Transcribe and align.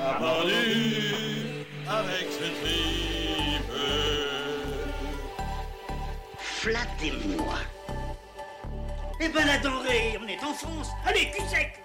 On 0.00 0.02
a 0.02 0.18
vendu 0.18 1.66
avec 1.86 2.28
ce 2.30 2.44
tripe. 2.60 3.72
Flattez-moi. 6.38 7.54
Eh 9.20 9.28
ben 9.28 9.46
la 9.46 9.58
denrée, 9.58 10.18
on 10.22 10.26
est 10.26 10.42
en 10.42 10.54
France 10.54 10.88
Allez, 11.04 11.30
cul 11.30 11.42
sec 11.46 11.82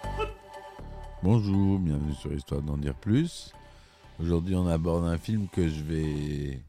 Bonjour, 1.24 1.80
bienvenue 1.80 2.14
sur 2.14 2.32
Histoire 2.32 2.62
d'en 2.62 2.78
dire 2.78 2.94
plus. 2.94 3.54
Aujourd'hui, 4.22 4.56
on 4.56 4.68
aborde 4.68 5.06
un 5.06 5.18
film 5.18 5.48
que 5.52 5.68
je 5.68 5.84
vais 5.84 6.60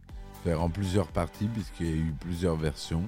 faire 0.42 0.60
en 0.60 0.68
plusieurs 0.68 1.08
parties 1.08 1.46
puisqu'il 1.46 1.86
y 1.86 1.92
a 1.92 1.96
eu 1.96 2.14
plusieurs 2.18 2.56
versions. 2.56 3.04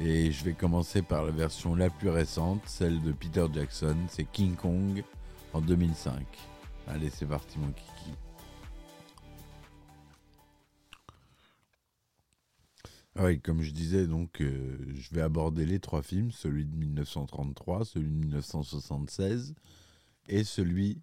Et 0.00 0.32
je 0.32 0.44
vais 0.44 0.54
commencer 0.54 1.02
par 1.02 1.22
la 1.24 1.30
version 1.30 1.76
la 1.76 1.90
plus 1.90 2.08
récente, 2.08 2.62
celle 2.66 3.00
de 3.02 3.12
Peter 3.12 3.44
Jackson, 3.54 3.96
c'est 4.08 4.24
King 4.24 4.56
Kong 4.56 5.04
en 5.52 5.60
2005. 5.60 6.49
Allez, 6.92 7.08
c'est 7.08 7.26
parti 7.26 7.56
mon 7.56 7.70
kiki. 7.70 8.10
Ah 13.14 13.26
oui, 13.26 13.40
comme 13.40 13.62
je 13.62 13.70
disais, 13.70 14.08
donc, 14.08 14.40
euh, 14.40 14.76
je 14.94 15.14
vais 15.14 15.20
aborder 15.20 15.66
les 15.66 15.78
trois 15.78 16.02
films, 16.02 16.32
celui 16.32 16.64
de 16.64 16.74
1933, 16.74 17.84
celui 17.84 18.08
de 18.08 18.16
1976 18.16 19.54
et 20.28 20.42
celui 20.42 21.00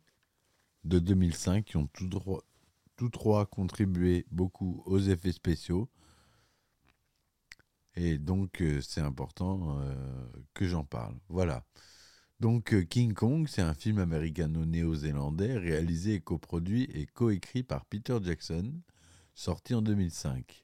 de 0.83 0.99
2005, 0.99 1.63
qui 1.63 1.77
ont 1.77 1.87
tous 1.87 3.09
trois, 3.09 3.45
contribué 3.45 4.25
beaucoup 4.29 4.83
aux 4.87 4.99
effets 4.99 5.31
spéciaux. 5.31 5.89
Et 7.95 8.17
donc, 8.17 8.61
euh, 8.61 8.81
c'est 8.81 9.01
important 9.01 9.79
euh, 9.79 9.95
que 10.53 10.65
j'en 10.67 10.83
parle. 10.83 11.15
Voilà. 11.29 11.63
Donc, 12.39 12.75
euh, 12.75 12.83
King 12.83 13.13
Kong, 13.13 13.47
c'est 13.47 13.63
un 13.63 13.73
film 13.73 13.97
américano-néo-zélandais 13.97 15.57
réalisé 15.57 16.19
coproduit 16.19 16.83
et 16.93 17.07
coécrit 17.07 17.63
par 17.63 17.83
Peter 17.85 18.19
Jackson, 18.21 18.73
sorti 19.33 19.73
en 19.73 19.81
2005. 19.81 20.63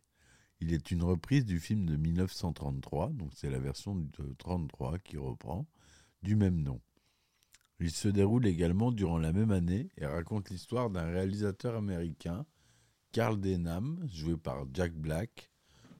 Il 0.59 0.71
est 0.71 0.91
une 0.91 1.01
reprise 1.01 1.45
du 1.45 1.59
film 1.59 1.87
de 1.87 1.95
1933, 1.95 3.09
donc 3.13 3.31
c'est 3.33 3.49
la 3.49 3.57
version 3.57 3.95
de 3.95 4.33
33 4.37 4.99
qui 4.99 5.17
reprend, 5.17 5.65
du 6.21 6.35
même 6.35 6.61
nom. 6.61 6.79
Il 7.79 7.89
se 7.89 8.07
déroule 8.07 8.45
également 8.45 8.91
durant 8.91 9.17
la 9.17 9.33
même 9.33 9.51
année 9.51 9.89
et 9.97 10.05
raconte 10.05 10.51
l'histoire 10.51 10.91
d'un 10.91 11.05
réalisateur 11.05 11.75
américain, 11.75 12.45
Carl 13.13 13.39
Denham, 13.41 13.99
joué 14.13 14.37
par 14.37 14.67
Jack 14.75 14.93
Black, 14.93 15.49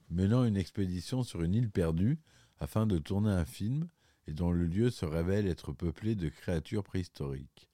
menant 0.08 0.44
une 0.44 0.56
expédition 0.56 1.24
sur 1.24 1.42
une 1.42 1.54
île 1.54 1.70
perdue 1.70 2.20
afin 2.60 2.86
de 2.86 2.98
tourner 2.98 3.30
un 3.30 3.44
film 3.44 3.88
et 4.26 4.32
dont 4.32 4.50
le 4.50 4.66
lieu 4.66 4.90
se 4.90 5.04
révèle 5.04 5.46
être 5.46 5.72
peuplé 5.72 6.14
de 6.14 6.28
créatures 6.28 6.84
préhistoriques. 6.84 7.68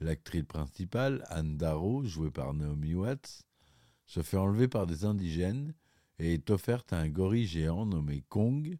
L'actrice 0.00 0.44
principale, 0.44 1.24
Anne 1.28 1.56
Darrow, 1.56 2.04
jouée 2.04 2.30
par 2.30 2.52
Naomi 2.54 2.94
Watts, 2.94 3.46
se 4.04 4.22
fait 4.22 4.36
enlever 4.36 4.68
par 4.68 4.86
des 4.86 5.04
indigènes 5.04 5.74
et 6.18 6.34
est 6.34 6.50
offerte 6.50 6.92
à 6.92 6.98
un 6.98 7.08
gorille 7.08 7.46
géant 7.46 7.86
nommé 7.86 8.22
Kong, 8.28 8.78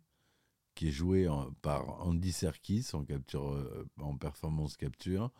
qui 0.74 0.88
est 0.88 0.92
joué 0.92 1.26
par 1.62 2.06
Andy 2.06 2.32
Serkis 2.32 2.88
en, 2.92 3.04
euh, 3.34 4.16
performance 4.20 4.76
capture. 4.76 5.32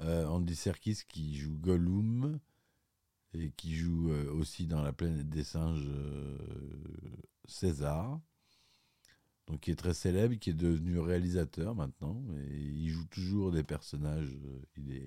Euh, 0.00 0.26
Andy 0.26 0.54
Serkis 0.54 1.00
qui 1.08 1.36
joue 1.36 1.56
Gollum 1.58 2.38
et 3.34 3.50
qui 3.52 3.74
joue 3.74 4.10
euh, 4.10 4.30
aussi 4.32 4.66
dans 4.66 4.82
La 4.82 4.92
planète 4.92 5.28
des 5.28 5.44
singes 5.44 5.90
César. 7.46 8.20
Qui 9.60 9.70
est 9.72 9.76
très 9.76 9.94
célèbre, 9.94 10.34
qui 10.36 10.50
est 10.50 10.54
devenu 10.54 10.98
réalisateur 10.98 11.74
maintenant. 11.74 12.22
Et 12.48 12.56
il 12.58 12.88
joue 12.90 13.04
toujours 13.06 13.52
des 13.52 13.62
personnages. 13.62 14.34
euh, 14.44 14.62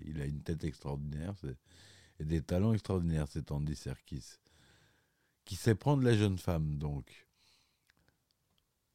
Il, 0.06 0.22
a 0.22 0.26
une 0.26 0.42
tête 0.42 0.64
extraordinaire 0.64 1.34
c'est- 1.42 1.58
et 2.20 2.26
des 2.26 2.42
talents 2.42 2.74
extraordinaires, 2.74 3.28
cet 3.28 3.52
Andy 3.52 3.76
Serkis. 3.76 4.36
Qui 5.44 5.56
sait 5.56 5.76
prendre 5.76 6.04
la 6.04 6.16
jeune 6.16 6.38
femme, 6.38 6.78
donc. 6.78 7.28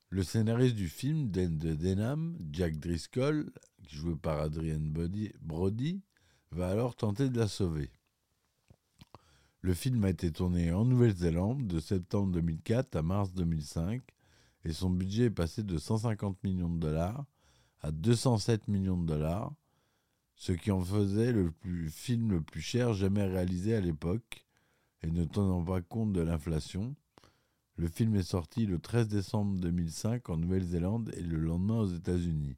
Le 0.08 0.22
scénariste 0.24 0.74
du 0.74 0.88
film, 0.88 1.30
Den 1.30 1.56
de 1.58 1.74
Denham, 1.74 2.36
Jack 2.50 2.78
Driscoll, 2.78 3.52
joué 3.88 4.16
par 4.16 4.40
Adrian 4.40 4.80
Brody, 5.40 6.02
va 6.50 6.68
alors 6.68 6.96
tenter 6.96 7.28
de 7.28 7.38
la 7.38 7.46
sauver. 7.46 7.90
Le 9.60 9.74
film 9.74 10.02
a 10.04 10.10
été 10.10 10.32
tourné 10.32 10.72
en 10.72 10.84
Nouvelle-Zélande 10.84 11.66
de 11.66 11.78
septembre 11.80 12.32
2004 12.32 12.96
à 12.96 13.02
mars 13.02 13.32
2005 13.34 14.02
et 14.65 14.72
son 14.72 14.91
budget 14.91 15.25
est 15.25 15.31
passé 15.31 15.62
de 15.62 15.78
150 15.78 16.43
millions 16.44 16.69
de 16.69 16.78
dollars 16.78 17.25
à 17.81 17.91
207 17.93 18.69
millions 18.69 18.98
de 18.98 19.06
dollars, 19.06 19.53
ce 20.34 20.53
qui 20.53 20.71
en 20.71 20.81
faisait 20.82 21.32
le 21.32 21.50
plus- 21.50 21.91
film 21.91 22.31
le 22.32 22.43
plus 22.43 22.60
cher 22.60 22.93
jamais 22.93 23.25
réalisé 23.25 23.75
à 23.75 23.81
l'époque 23.81 24.47
et 25.03 25.10
ne 25.10 25.25
tenant 25.25 25.65
pas 25.65 25.81
compte 25.81 26.12
de 26.12 26.21
l'inflation. 26.21 26.94
Le 27.76 27.88
film 27.88 28.15
est 28.16 28.22
sorti 28.22 28.66
le 28.66 28.78
13 28.78 29.09
décembre 29.09 29.59
2005 29.59 30.28
en 30.28 30.37
Nouvelle-Zélande 30.37 31.10
et 31.16 31.22
le 31.22 31.38
lendemain 31.38 31.78
aux 31.81 31.87
États-Unis. 31.88 32.56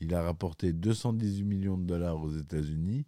Il 0.00 0.14
a 0.14 0.22
rapporté 0.22 0.72
218 0.72 1.42
millions 1.44 1.76
de 1.76 1.84
dollars 1.84 2.22
aux 2.22 2.30
États-Unis 2.30 3.04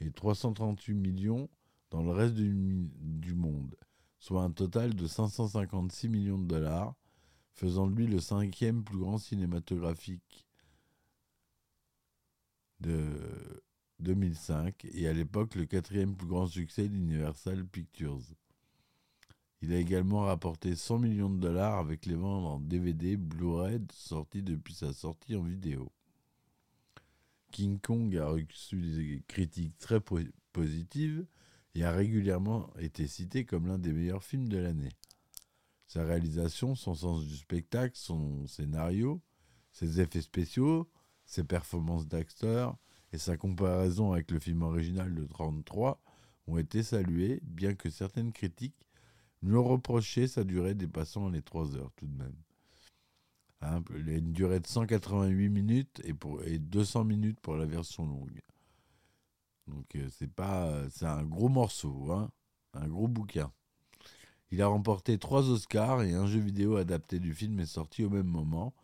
et 0.00 0.10
338 0.10 0.94
millions 0.94 1.50
dans 1.90 2.02
le 2.02 2.10
reste 2.12 2.34
du, 2.34 2.88
du 2.98 3.34
monde, 3.34 3.76
soit 4.18 4.42
un 4.42 4.50
total 4.50 4.94
de 4.94 5.06
556 5.06 6.08
millions 6.08 6.38
de 6.38 6.46
dollars, 6.46 6.94
faisant 7.60 7.86
de 7.86 7.94
lui 7.94 8.06
le 8.06 8.20
cinquième 8.20 8.82
plus 8.82 8.96
grand 8.96 9.18
cinématographique 9.18 10.46
de 12.80 13.62
2005 13.98 14.86
et 14.94 15.06
à 15.06 15.12
l'époque 15.12 15.56
le 15.56 15.66
quatrième 15.66 16.16
plus 16.16 16.26
grand 16.26 16.46
succès 16.46 16.88
d'Universal 16.88 17.66
Pictures. 17.66 18.22
Il 19.60 19.74
a 19.74 19.76
également 19.76 20.20
rapporté 20.22 20.74
100 20.74 21.00
millions 21.00 21.28
de 21.28 21.38
dollars 21.38 21.76
avec 21.78 22.06
les 22.06 22.14
ventes 22.14 22.46
en 22.46 22.60
DVD, 22.60 23.18
Blu-ray 23.18 23.78
sortis 23.92 24.42
depuis 24.42 24.72
sa 24.72 24.94
sortie 24.94 25.36
en 25.36 25.42
vidéo. 25.42 25.92
King 27.52 27.78
Kong 27.78 28.16
a 28.16 28.28
reçu 28.28 28.80
des 28.80 29.22
critiques 29.28 29.76
très 29.76 30.00
po- 30.00 30.18
positives 30.54 31.26
et 31.74 31.84
a 31.84 31.92
régulièrement 31.92 32.70
été 32.78 33.06
cité 33.06 33.44
comme 33.44 33.66
l'un 33.66 33.76
des 33.78 33.92
meilleurs 33.92 34.24
films 34.24 34.48
de 34.48 34.56
l'année. 34.56 34.92
Sa 35.90 36.04
réalisation, 36.04 36.76
son 36.76 36.94
sens 36.94 37.26
du 37.26 37.36
spectacle, 37.36 37.96
son 37.96 38.46
scénario, 38.46 39.20
ses 39.72 40.00
effets 40.00 40.20
spéciaux, 40.20 40.88
ses 41.24 41.42
performances 41.42 42.06
d'acteur 42.06 42.76
et 43.12 43.18
sa 43.18 43.36
comparaison 43.36 44.12
avec 44.12 44.30
le 44.30 44.38
film 44.38 44.62
original 44.62 45.08
de 45.08 45.22
1933 45.22 46.00
ont 46.46 46.58
été 46.58 46.84
salués, 46.84 47.40
bien 47.42 47.74
que 47.74 47.90
certaines 47.90 48.30
critiques 48.30 48.86
lui 49.42 49.56
ont 49.56 49.64
reproché 49.64 50.28
sa 50.28 50.44
durée 50.44 50.74
dépassant 50.74 51.28
les 51.28 51.42
3 51.42 51.74
heures 51.74 51.90
tout 51.96 52.06
de 52.06 52.16
même. 52.16 52.36
Hein, 53.60 53.82
une 53.96 54.32
durée 54.32 54.60
de 54.60 54.68
188 54.68 55.48
minutes 55.48 56.00
et, 56.04 56.14
et 56.44 56.60
200 56.60 57.02
minutes 57.02 57.40
pour 57.40 57.56
la 57.56 57.66
version 57.66 58.06
longue. 58.06 58.40
Donc 59.66 59.96
euh, 59.96 60.08
c'est 60.12 60.32
pas, 60.32 60.88
c'est 60.90 61.06
un 61.06 61.24
gros 61.24 61.48
morceau, 61.48 62.12
hein, 62.12 62.30
un 62.74 62.86
gros 62.86 63.08
bouquin. 63.08 63.52
Il 64.50 64.62
a 64.62 64.66
remporté 64.66 65.18
trois 65.18 65.48
Oscars 65.48 66.02
et 66.02 66.12
un 66.12 66.26
jeu 66.26 66.40
vidéo 66.40 66.76
adapté 66.76 67.20
du 67.20 67.34
film 67.34 67.60
est 67.60 67.66
sorti 67.66 68.04
au 68.04 68.10
même 68.10 68.26
moment 68.26 68.74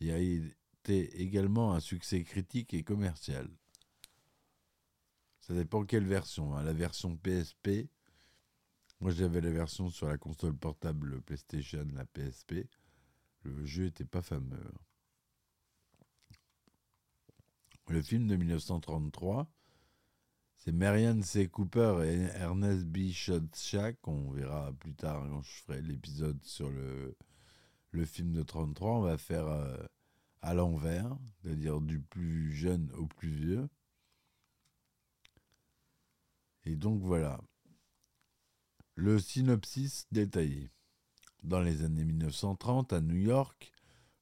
et 0.00 0.12
a 0.12 0.18
été 0.18 1.20
également 1.20 1.74
un 1.74 1.80
succès 1.80 2.24
critique 2.24 2.72
et 2.72 2.82
commercial. 2.82 3.48
Ça 5.40 5.52
dépend 5.54 5.84
quelle 5.84 6.06
version. 6.06 6.54
hein. 6.56 6.62
La 6.62 6.72
version 6.72 7.16
PSP, 7.16 7.90
moi 9.00 9.10
j'avais 9.10 9.40
la 9.40 9.50
version 9.50 9.90
sur 9.90 10.06
la 10.08 10.16
console 10.16 10.56
portable 10.56 11.20
PlayStation, 11.22 11.86
la 11.92 12.06
PSP. 12.06 12.66
Le 13.42 13.64
jeu 13.66 13.86
était 13.86 14.04
pas 14.04 14.22
fameux. 14.22 14.72
Le 17.88 18.00
film 18.02 18.26
de 18.26 18.36
1933, 18.36 19.50
c'est 20.60 20.72
Marianne 20.72 21.22
C. 21.22 21.48
Cooper 21.48 22.02
et 22.04 22.38
Ernest 22.38 22.84
B. 22.84 23.10
Schoedsack. 23.12 23.96
On 24.06 24.30
verra 24.30 24.70
plus 24.74 24.92
tard 24.92 25.26
quand 25.30 25.40
je 25.40 25.62
ferai 25.62 25.80
l'épisode 25.80 26.38
sur 26.44 26.68
le, 26.68 27.16
le 27.92 28.04
film 28.04 28.34
de 28.34 28.42
33. 28.42 28.90
On 28.90 29.00
va 29.00 29.16
faire 29.16 29.46
euh, 29.46 29.78
à 30.42 30.52
l'envers, 30.52 31.16
c'est-à-dire 31.42 31.80
du 31.80 31.98
plus 31.98 32.52
jeune 32.52 32.92
au 32.92 33.06
plus 33.06 33.30
vieux. 33.30 33.68
Et 36.66 36.76
donc 36.76 37.00
voilà. 37.00 37.40
Le 38.96 39.18
synopsis 39.18 40.06
détaillé. 40.12 40.70
Dans 41.42 41.62
les 41.62 41.84
années 41.84 42.04
1930, 42.04 42.92
à 42.92 43.00
New 43.00 43.16
York, 43.16 43.72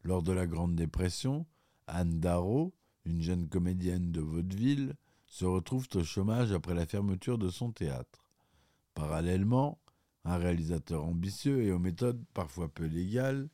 lors 0.04 0.22
de 0.22 0.30
la 0.30 0.46
Grande 0.46 0.76
Dépression, 0.76 1.46
Anne 1.88 2.20
Darrow, 2.20 2.72
une 3.04 3.22
jeune 3.22 3.48
comédienne 3.48 4.12
de 4.12 4.20
vaudeville, 4.20 4.94
se 5.28 5.44
retrouve 5.44 5.86
au 5.94 6.04
chômage 6.04 6.52
après 6.52 6.74
la 6.74 6.86
fermeture 6.86 7.38
de 7.38 7.50
son 7.50 7.70
théâtre. 7.70 8.24
Parallèlement, 8.94 9.78
un 10.24 10.36
réalisateur 10.36 11.04
ambitieux 11.04 11.62
et 11.62 11.72
aux 11.72 11.78
méthodes 11.78 12.24
parfois 12.34 12.68
peu 12.68 12.84
légales, 12.84 13.48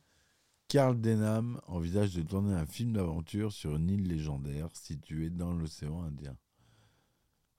Carl 0.67 0.99
Denham 0.99 1.61
envisage 1.67 2.15
de 2.15 2.23
tourner 2.23 2.55
un 2.55 2.65
film 2.65 2.93
d'aventure 2.93 3.53
sur 3.53 3.75
une 3.75 3.89
île 3.89 4.07
légendaire 4.07 4.69
située 4.73 5.29
dans 5.29 5.53
l'océan 5.53 6.01
Indien. 6.03 6.35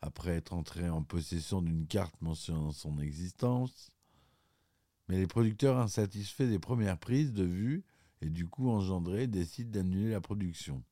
Après 0.00 0.32
être 0.32 0.52
entré 0.52 0.88
en 0.88 1.02
possession 1.02 1.62
d'une 1.62 1.86
carte 1.86 2.20
mentionnant 2.20 2.72
son 2.72 2.98
existence, 2.98 3.90
mais 5.08 5.18
les 5.18 5.26
producteurs 5.26 5.78
insatisfaits 5.78 6.48
des 6.48 6.58
premières 6.58 6.98
prises 6.98 7.32
de 7.32 7.44
vue 7.44 7.84
et 8.22 8.28
du 8.28 8.46
coup 8.48 8.70
engendrées 8.70 9.28
décident 9.28 9.70
d'annuler 9.70 10.10
la 10.10 10.20
production. 10.20 10.82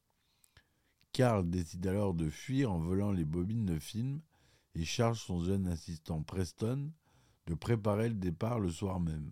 Carl 1.15 1.49
décide 1.49 1.87
alors 1.87 2.13
de 2.13 2.29
fuir 2.29 2.73
en 2.73 2.81
volant 2.81 3.13
les 3.13 3.25
bobines 3.25 3.67
de 3.67 3.79
film 3.79 4.21
et 4.75 4.85
charge 4.85 5.21
son 5.21 5.39
jeune 5.45 5.69
assistant 5.69 6.25
Preston 6.25 6.91
de 7.47 7.55
préparer 7.55 8.09
le 8.09 8.17
départ 8.17 8.59
le 8.59 8.69
soir 8.69 8.99
même. 8.99 9.31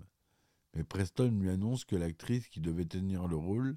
Mais 0.75 0.85
Preston 0.85 1.33
lui 1.41 1.51
annonce 1.51 1.85
que 1.85 1.97
l'actrice 1.97 2.47
qui 2.47 2.61
devait 2.61 2.85
tenir 2.85 3.27
le 3.27 3.35
rôle 3.35 3.77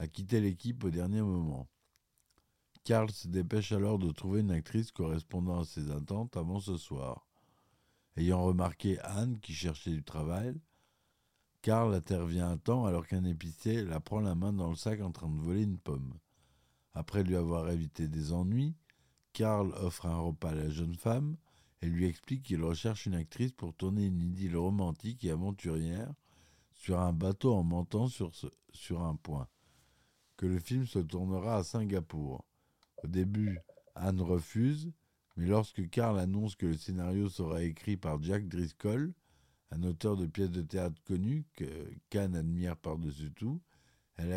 a 0.00 0.08
quitté 0.08 0.40
l'équipe 0.40 0.82
au 0.82 0.90
dernier 0.90 1.22
moment. 1.22 1.68
Carl 2.82 3.08
se 3.12 3.28
dépêche 3.28 3.70
alors 3.70 4.00
de 4.00 4.10
trouver 4.10 4.40
une 4.40 4.50
actrice 4.50 4.90
correspondant 4.90 5.60
à 5.60 5.64
ses 5.64 5.92
attentes 5.92 6.36
avant 6.36 6.58
ce 6.58 6.76
soir. 6.76 7.24
Ayant 8.16 8.42
remarqué 8.42 8.98
Anne 9.02 9.38
qui 9.38 9.52
cherchait 9.52 9.92
du 9.92 10.02
travail, 10.02 10.60
Carl 11.62 11.94
intervient 11.94 12.50
à 12.50 12.56
temps 12.56 12.84
alors 12.84 13.06
qu'un 13.06 13.22
épicier 13.22 13.84
la 13.84 14.00
prend 14.00 14.18
la 14.18 14.34
main 14.34 14.52
dans 14.52 14.70
le 14.70 14.76
sac 14.76 15.00
en 15.00 15.12
train 15.12 15.28
de 15.28 15.40
voler 15.40 15.62
une 15.62 15.78
pomme. 15.78 16.18
Après 16.94 17.22
lui 17.22 17.36
avoir 17.36 17.70
évité 17.70 18.08
des 18.08 18.32
ennuis, 18.32 18.76
Carl 19.32 19.72
offre 19.76 20.06
un 20.06 20.16
repas 20.16 20.50
à 20.50 20.54
la 20.54 20.70
jeune 20.70 20.94
femme 20.94 21.36
et 21.82 21.86
lui 21.86 22.06
explique 22.06 22.44
qu'il 22.44 22.62
recherche 22.62 23.06
une 23.06 23.14
actrice 23.14 23.52
pour 23.52 23.74
tourner 23.74 24.06
une 24.06 24.20
idylle 24.20 24.56
romantique 24.56 25.24
et 25.24 25.30
aventurière 25.30 26.12
sur 26.72 27.00
un 27.00 27.12
bateau 27.12 27.54
en 27.54 27.62
montant 27.62 28.08
sur, 28.08 29.02
un 29.02 29.16
point, 29.16 29.48
que 30.36 30.46
le 30.46 30.58
film 30.58 30.86
se 30.86 30.98
tournera 30.98 31.56
à 31.56 31.64
Singapour. 31.64 32.44
Au 33.02 33.06
début, 33.06 33.58
Anne 33.94 34.20
refuse, 34.20 34.92
mais 35.36 35.46
lorsque 35.46 35.88
Carl 35.90 36.18
annonce 36.18 36.56
que 36.56 36.66
le 36.66 36.76
scénario 36.76 37.28
sera 37.28 37.62
écrit 37.62 37.96
par 37.96 38.22
Jack 38.22 38.48
Driscoll, 38.48 39.12
un 39.70 39.82
auteur 39.82 40.16
de 40.16 40.26
pièces 40.26 40.50
de 40.50 40.62
théâtre 40.62 41.02
connu 41.04 41.44
que 41.54 41.90
Cannes 42.08 42.36
admire 42.36 42.76
par-dessus 42.76 43.32
tout, 43.32 43.60
elle, 44.16 44.32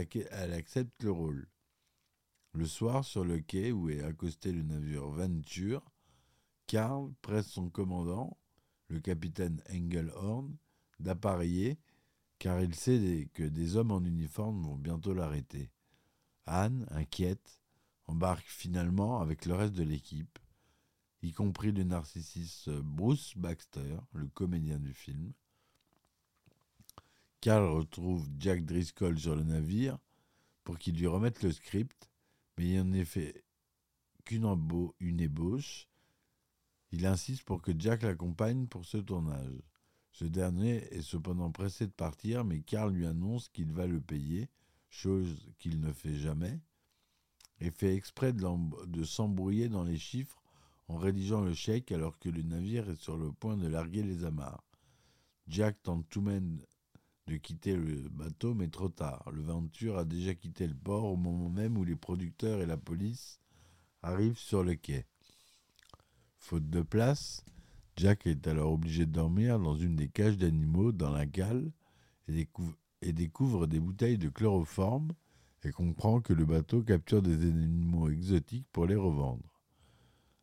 accepte 0.54 1.04
le 1.04 1.12
rôle. 1.12 1.48
Le 2.58 2.66
soir, 2.66 3.06
sur 3.06 3.24
le 3.24 3.40
quai 3.40 3.72
où 3.72 3.88
est 3.88 4.02
accosté 4.02 4.52
le 4.52 4.64
navire 4.64 5.06
Venture, 5.10 5.92
Carl 6.66 7.14
presse 7.22 7.52
son 7.52 7.70
commandant, 7.70 8.36
le 8.88 9.00
capitaine 9.00 9.62
Engelhorn, 9.70 10.58
d'appareiller, 11.00 11.78
car 12.40 12.60
il 12.60 12.74
sait 12.74 13.30
que 13.36 13.44
des 13.44 13.76
hommes 13.76 13.92
en 13.92 14.04
uniforme 14.04 14.64
vont 14.64 14.76
bientôt 14.76 15.14
l'arrêter. 15.14 15.70
Anne, 16.48 16.88
inquiète, 16.90 17.62
embarque 18.08 18.48
finalement 18.48 19.22
avec 19.22 19.46
le 19.46 19.54
reste 19.54 19.76
de 19.76 19.84
l'équipe, 19.84 20.40
y 21.22 21.34
compris 21.34 21.72
le 21.72 21.84
narcissiste 21.84 22.72
Bruce 22.72 23.38
Baxter, 23.38 24.00
le 24.14 24.30
comédien 24.30 24.80
du 24.80 24.96
film. 24.96 25.32
Carl 27.40 27.66
retrouve 27.66 28.28
Jack 28.40 28.66
Driscoll 28.66 29.20
sur 29.20 29.36
le 29.36 29.44
navire 29.44 30.00
pour 30.64 30.80
qu'il 30.80 30.98
lui 30.98 31.06
remette 31.06 31.44
le 31.44 31.52
script, 31.52 32.10
mais 32.58 32.70
il 32.70 32.96
est 32.96 33.06
fait 33.06 33.44
qu'une 34.26 34.46
une 35.00 35.22
ébauche. 35.22 35.88
Il 36.92 37.06
insiste 37.06 37.44
pour 37.44 37.62
que 37.62 37.72
Jack 37.78 38.04
l'accompagne 38.04 38.68
pour 38.68 38.86
ce 38.86 38.98
tournage. 38.98 39.62
Ce 40.12 40.26
dernier 40.26 40.84
est 40.94 41.02
cependant 41.02 41.52
pressé 41.52 41.86
de 41.86 41.92
partir, 41.92 42.44
mais 42.44 42.62
Carl 42.62 42.92
lui 42.92 43.06
annonce 43.06 43.50
qu'il 43.50 43.72
va 43.72 43.86
le 43.86 44.02
payer, 44.02 44.50
chose 44.90 45.52
qu'il 45.60 45.80
ne 45.80 45.92
fait 45.92 46.16
jamais, 46.16 46.60
et 47.60 47.72
fait 47.72 47.96
exprès 47.96 48.34
de 48.34 49.04
s'embrouiller 49.04 49.70
dans 49.70 49.84
les 49.84 49.98
chiffres 49.98 50.42
en 50.88 50.98
rédigeant 50.98 51.42
le 51.42 51.54
chèque 51.54 51.92
alors 51.92 52.18
que 52.20 52.30
le 52.30 52.42
navire 52.42 52.90
est 52.90 53.02
sur 53.02 53.18
le 53.18 53.32
point 53.32 53.58
de 53.58 53.68
larguer 53.68 54.04
les 54.04 54.24
amarres. 54.24 54.64
Jack 55.48 55.82
tente 55.84 56.08
tout 56.10 56.22
même 56.22 56.62
de 57.28 57.36
quitter 57.36 57.76
le 57.76 58.08
bateau, 58.10 58.54
mais 58.54 58.70
trop 58.70 58.90
tard. 58.90 59.30
Le 59.32 59.42
Venture 59.42 59.98
a 59.98 60.06
déjà 60.06 60.34
quitté 60.34 60.66
le 60.66 60.74
port 60.74 61.06
au 61.06 61.18
moment 61.18 61.50
même 61.50 61.78
où 61.78 61.84
les 61.84 61.96
producteurs 61.96 62.62
et 62.62 62.66
la 62.66 62.78
police 62.78 63.40
arrivent 64.02 64.40
sur 64.40 64.64
le 64.64 64.76
quai. 64.76 65.06
Faute 66.38 66.70
de 66.70 66.82
place, 66.82 67.44
Jack 67.98 68.26
est 68.28 68.48
alors 68.48 68.72
obligé 68.72 69.06
de 69.06 69.12
dormir 69.12 69.60
dans 69.60 69.76
une 69.76 69.96
des 69.96 70.08
cages 70.08 70.38
d'animaux 70.38 70.94
dans 70.94 71.12
la 71.12 71.26
cale 71.26 71.72
et, 72.30 72.48
et 73.02 73.12
découvre 73.12 73.68
des 73.68 73.80
bouteilles 73.80 74.18
de 74.18 74.30
chloroforme 74.30 75.12
et 75.64 75.72
comprend 75.72 76.22
que 76.22 76.34
le 76.34 76.46
bateau 76.46 76.82
capture 76.82 77.22
des 77.22 77.34
animaux 77.34 78.10
exotiques 78.10 78.68
pour 78.72 78.86
les 78.86 78.96
revendre. 78.96 79.44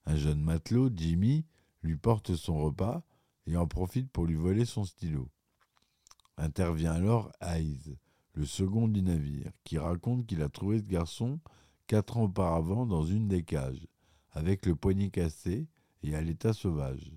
Un 0.05 0.17
jeune 0.17 0.43
matelot, 0.43 0.91
Jimmy, 0.95 1.47
lui 1.83 1.97
porte 1.97 2.35
son 2.35 2.59
repas 2.59 3.03
et 3.47 3.57
en 3.57 3.67
profite 3.67 4.11
pour 4.11 4.27
lui 4.27 4.35
voler 4.35 4.67
son 4.67 4.85
stylo. 4.85 5.31
Intervient 6.37 6.93
alors 6.93 7.33
Hayes, 7.41 7.97
le 8.35 8.45
second 8.45 8.89
du 8.89 9.03
navire, 9.03 9.53
qui 9.63 9.79
raconte 9.79 10.27
qu'il 10.27 10.43
a 10.43 10.49
trouvé 10.49 10.79
ce 10.79 10.89
garçon 10.89 11.41
quatre 11.87 12.17
ans 12.17 12.25
auparavant 12.25 12.87
dans 12.87 13.05
une 13.05 13.29
des 13.29 13.45
cages, 13.45 13.87
avec 14.33 14.67
le 14.67 14.75
poignet 14.75 15.11
cassé 15.11 15.69
et 16.03 16.15
à 16.15 16.21
l'état 16.21 16.53
sauvage. 16.53 17.13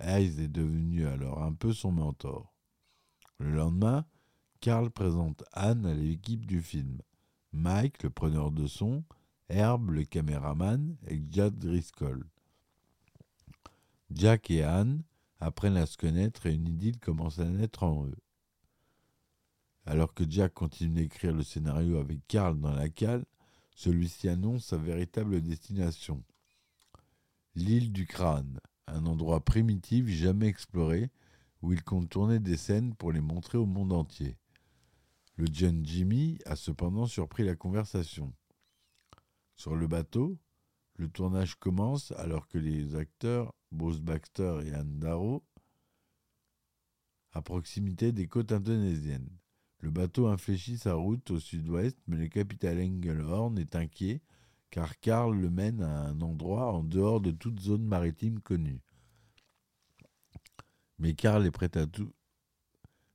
Hayes 0.00 0.40
est 0.40 0.48
devenu 0.48 1.06
alors 1.06 1.42
un 1.42 1.52
peu 1.52 1.72
son 1.72 1.92
mentor. 1.92 2.52
Le 3.38 3.50
lendemain, 3.52 4.04
Carl 4.60 4.90
présente 4.90 5.44
Anne 5.52 5.86
à 5.86 5.94
l'équipe 5.94 6.46
du 6.46 6.62
film. 6.62 7.00
Mike, 7.52 8.02
le 8.02 8.10
preneur 8.10 8.50
de 8.50 8.66
son, 8.66 9.04
Herb, 9.48 9.90
le 9.90 10.04
caméraman, 10.04 10.96
et 11.06 11.22
Jack 11.30 11.54
Driscoll. 11.54 12.24
Jack 14.10 14.50
et 14.50 14.62
Anne 14.62 15.02
apprennent 15.40 15.76
à 15.76 15.86
se 15.86 15.96
connaître 15.96 16.46
et 16.46 16.54
une 16.54 16.68
idylle 16.68 16.98
commence 16.98 17.38
à 17.38 17.44
naître 17.44 17.82
en 17.82 18.06
eux. 18.06 18.16
Alors 19.90 20.12
que 20.12 20.24
Jack 20.28 20.52
continue 20.52 21.00
d'écrire 21.00 21.32
le 21.32 21.42
scénario 21.42 21.96
avec 21.96 22.18
Carl 22.28 22.60
dans 22.60 22.74
la 22.74 22.90
cale, 22.90 23.24
celui-ci 23.74 24.28
annonce 24.28 24.66
sa 24.66 24.76
véritable 24.76 25.40
destination. 25.40 26.22
L'île 27.54 27.90
du 27.90 28.06
crâne, 28.06 28.60
un 28.86 29.06
endroit 29.06 29.42
primitif 29.42 30.06
jamais 30.08 30.46
exploré 30.46 31.10
où 31.62 31.72
il 31.72 31.82
compte 31.82 32.10
tourner 32.10 32.38
des 32.38 32.58
scènes 32.58 32.94
pour 32.96 33.12
les 33.12 33.22
montrer 33.22 33.56
au 33.56 33.64
monde 33.64 33.94
entier. 33.94 34.36
Le 35.36 35.46
jeune 35.50 35.86
Jimmy 35.86 36.38
a 36.44 36.54
cependant 36.54 37.06
surpris 37.06 37.44
la 37.44 37.56
conversation. 37.56 38.34
Sur 39.56 39.74
le 39.74 39.86
bateau, 39.86 40.36
le 40.96 41.08
tournage 41.08 41.54
commence 41.54 42.12
alors 42.18 42.46
que 42.46 42.58
les 42.58 42.94
acteurs 42.94 43.54
Bruce 43.72 44.02
Baxter 44.02 44.60
et 44.66 44.74
Anne 44.74 44.98
Darrow 44.98 45.42
à 47.32 47.40
proximité 47.40 48.12
des 48.12 48.28
côtes 48.28 48.52
indonésiennes. 48.52 49.30
Le 49.80 49.90
bateau 49.90 50.26
infléchit 50.26 50.78
sa 50.78 50.94
route 50.94 51.30
au 51.30 51.38
sud-ouest, 51.38 51.96
mais 52.06 52.16
le 52.16 52.28
capitaine 52.28 52.80
Engelhorn 52.80 53.58
est 53.58 53.76
inquiet 53.76 54.20
car 54.70 54.98
Karl 55.00 55.34
le 55.34 55.50
mène 55.50 55.82
à 55.82 56.08
un 56.08 56.20
endroit 56.20 56.72
en 56.72 56.82
dehors 56.82 57.20
de 57.20 57.30
toute 57.30 57.60
zone 57.60 57.84
maritime 57.84 58.40
connue. 58.40 58.80
Mais 60.98 61.14
Karl 61.14 61.46
est 61.46 61.50
prêt 61.50 61.76
à 61.76 61.86
tout, 61.86 62.12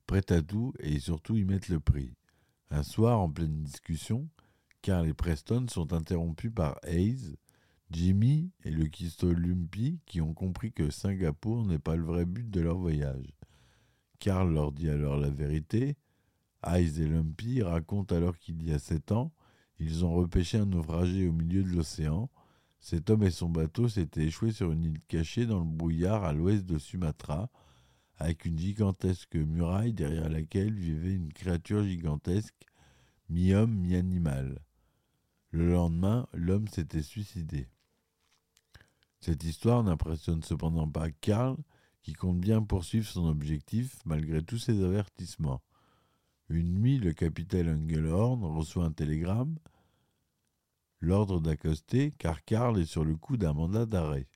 prêt 0.06 0.32
à 0.32 0.42
tout 0.42 0.72
et 0.80 0.98
surtout 0.98 1.36
y 1.36 1.44
mettre 1.44 1.70
le 1.70 1.80
prix. 1.80 2.14
Un 2.70 2.82
soir, 2.82 3.20
en 3.20 3.30
pleine 3.30 3.62
discussion, 3.62 4.28
Carl 4.82 5.06
et 5.06 5.14
Preston 5.14 5.66
sont 5.68 5.92
interrompus 5.92 6.52
par 6.52 6.78
Hayes, 6.82 7.36
Jimmy 7.90 8.50
et 8.64 8.70
le 8.70 8.86
Kisto 8.86 9.32
Lumpy 9.32 10.00
qui 10.06 10.20
ont 10.20 10.34
compris 10.34 10.72
que 10.72 10.90
Singapour 10.90 11.64
n'est 11.66 11.78
pas 11.78 11.96
le 11.96 12.04
vrai 12.04 12.24
but 12.24 12.50
de 12.50 12.60
leur 12.60 12.78
voyage. 12.78 13.26
Carl 14.18 14.52
leur 14.52 14.72
dit 14.72 14.88
alors 14.88 15.18
la 15.18 15.30
vérité. 15.30 15.96
Hayes 16.66 17.00
et 17.00 17.06
Lumpy 17.06 17.62
racontent 17.62 18.14
alors 18.14 18.38
qu'il 18.38 18.62
y 18.62 18.72
a 18.72 18.78
sept 18.78 19.12
ans, 19.12 19.32
ils 19.78 20.04
ont 20.04 20.14
repêché 20.14 20.58
un 20.58 20.66
naufragé 20.66 21.28
au 21.28 21.32
milieu 21.32 21.62
de 21.62 21.70
l'océan. 21.70 22.30
Cet 22.78 23.10
homme 23.10 23.24
et 23.24 23.30
son 23.30 23.48
bateau 23.48 23.88
s'étaient 23.88 24.24
échoués 24.24 24.52
sur 24.52 24.72
une 24.72 24.84
île 24.84 25.00
cachée 25.08 25.46
dans 25.46 25.58
le 25.58 25.64
brouillard 25.64 26.24
à 26.24 26.32
l'ouest 26.32 26.64
de 26.64 26.78
Sumatra, 26.78 27.50
avec 28.18 28.44
une 28.44 28.58
gigantesque 28.58 29.34
muraille 29.34 29.92
derrière 29.92 30.28
laquelle 30.28 30.72
vivait 30.72 31.14
une 31.14 31.32
créature 31.32 31.82
gigantesque, 31.82 32.54
mi-homme, 33.28 33.74
mi-animal. 33.74 34.60
Le 35.50 35.72
lendemain, 35.72 36.26
l'homme 36.32 36.68
s'était 36.68 37.02
suicidé. 37.02 37.68
Cette 39.20 39.44
histoire 39.44 39.82
n'impressionne 39.82 40.42
cependant 40.42 40.88
pas 40.88 41.10
Karl, 41.10 41.56
qui 42.02 42.12
compte 42.12 42.38
bien 42.38 42.62
poursuivre 42.62 43.06
son 43.06 43.26
objectif 43.26 43.96
malgré 44.04 44.42
tous 44.42 44.58
ses 44.58 44.84
avertissements. 44.84 45.62
Une 46.48 46.74
nuit, 46.74 46.98
le 46.98 47.12
capitaine 47.12 47.68
Engelhorn 47.68 48.44
reçoit 48.44 48.84
un 48.84 48.92
télégramme, 48.92 49.56
l'ordre 51.00 51.40
d'accoster, 51.40 52.12
car 52.18 52.44
Karl 52.44 52.78
est 52.78 52.84
sur 52.84 53.04
le 53.04 53.16
coup 53.16 53.36
d'un 53.36 53.54
mandat 53.54 53.86
d'arrêt. 53.86 54.28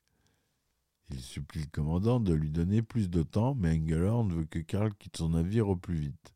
Il 1.11 1.19
supplie 1.19 1.61
le 1.61 1.67
commandant 1.67 2.19
de 2.19 2.33
lui 2.33 2.51
donner 2.51 2.81
plus 2.81 3.09
de 3.09 3.23
temps, 3.23 3.55
mais 3.55 3.77
Engelhorn 3.77 4.31
veut 4.31 4.45
que 4.45 4.59
Karl 4.59 4.93
quitte 4.95 5.17
son 5.17 5.29
navire 5.29 5.69
au 5.69 5.75
plus 5.75 5.95
vite. 5.95 6.35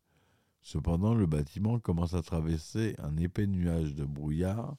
Cependant, 0.62 1.14
le 1.14 1.26
bâtiment 1.26 1.78
commence 1.78 2.14
à 2.14 2.22
traverser 2.22 2.94
un 2.98 3.16
épais 3.16 3.46
nuage 3.46 3.94
de 3.94 4.04
brouillard 4.04 4.76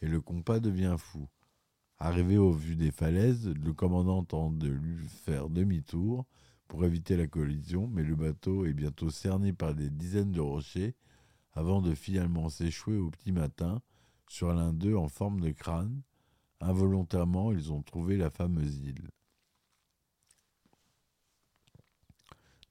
et 0.00 0.06
le 0.06 0.20
compas 0.20 0.60
devient 0.60 0.96
fou. 0.98 1.28
Arrivé 1.98 2.36
au 2.36 2.52
vu 2.52 2.76
des 2.76 2.90
falaises, 2.90 3.48
le 3.48 3.72
commandant 3.72 4.22
tente 4.22 4.58
de 4.58 4.68
lui 4.68 5.08
faire 5.08 5.48
demi-tour 5.48 6.26
pour 6.68 6.84
éviter 6.84 7.16
la 7.16 7.26
collision, 7.26 7.86
mais 7.86 8.02
le 8.02 8.16
bateau 8.16 8.66
est 8.66 8.72
bientôt 8.72 9.10
cerné 9.10 9.52
par 9.52 9.74
des 9.74 9.90
dizaines 9.90 10.32
de 10.32 10.40
rochers 10.40 10.94
avant 11.52 11.80
de 11.80 11.94
finalement 11.94 12.48
s'échouer 12.48 12.96
au 12.96 13.10
petit 13.10 13.32
matin 13.32 13.80
sur 14.28 14.52
l'un 14.52 14.72
d'eux 14.72 14.96
en 14.96 15.08
forme 15.08 15.40
de 15.40 15.50
crâne. 15.50 16.02
Involontairement, 16.60 17.52
ils 17.52 17.72
ont 17.72 17.82
trouvé 17.82 18.16
la 18.16 18.30
fameuse 18.30 18.78
île. 18.78 19.08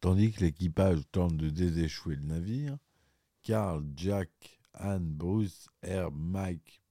Tandis 0.02 0.32
que 0.32 0.42
l'équipage 0.42 1.02
tente 1.12 1.38
de 1.38 1.50
déséchouer 1.50 2.16
le 2.16 2.24
navire, 2.24 2.78
Carl, 3.44 3.84
Jack, 3.96 4.60
Anne, 4.74 5.08
Bruce, 5.08 5.68
Herb, 5.82 6.16
Mike, 6.16 6.82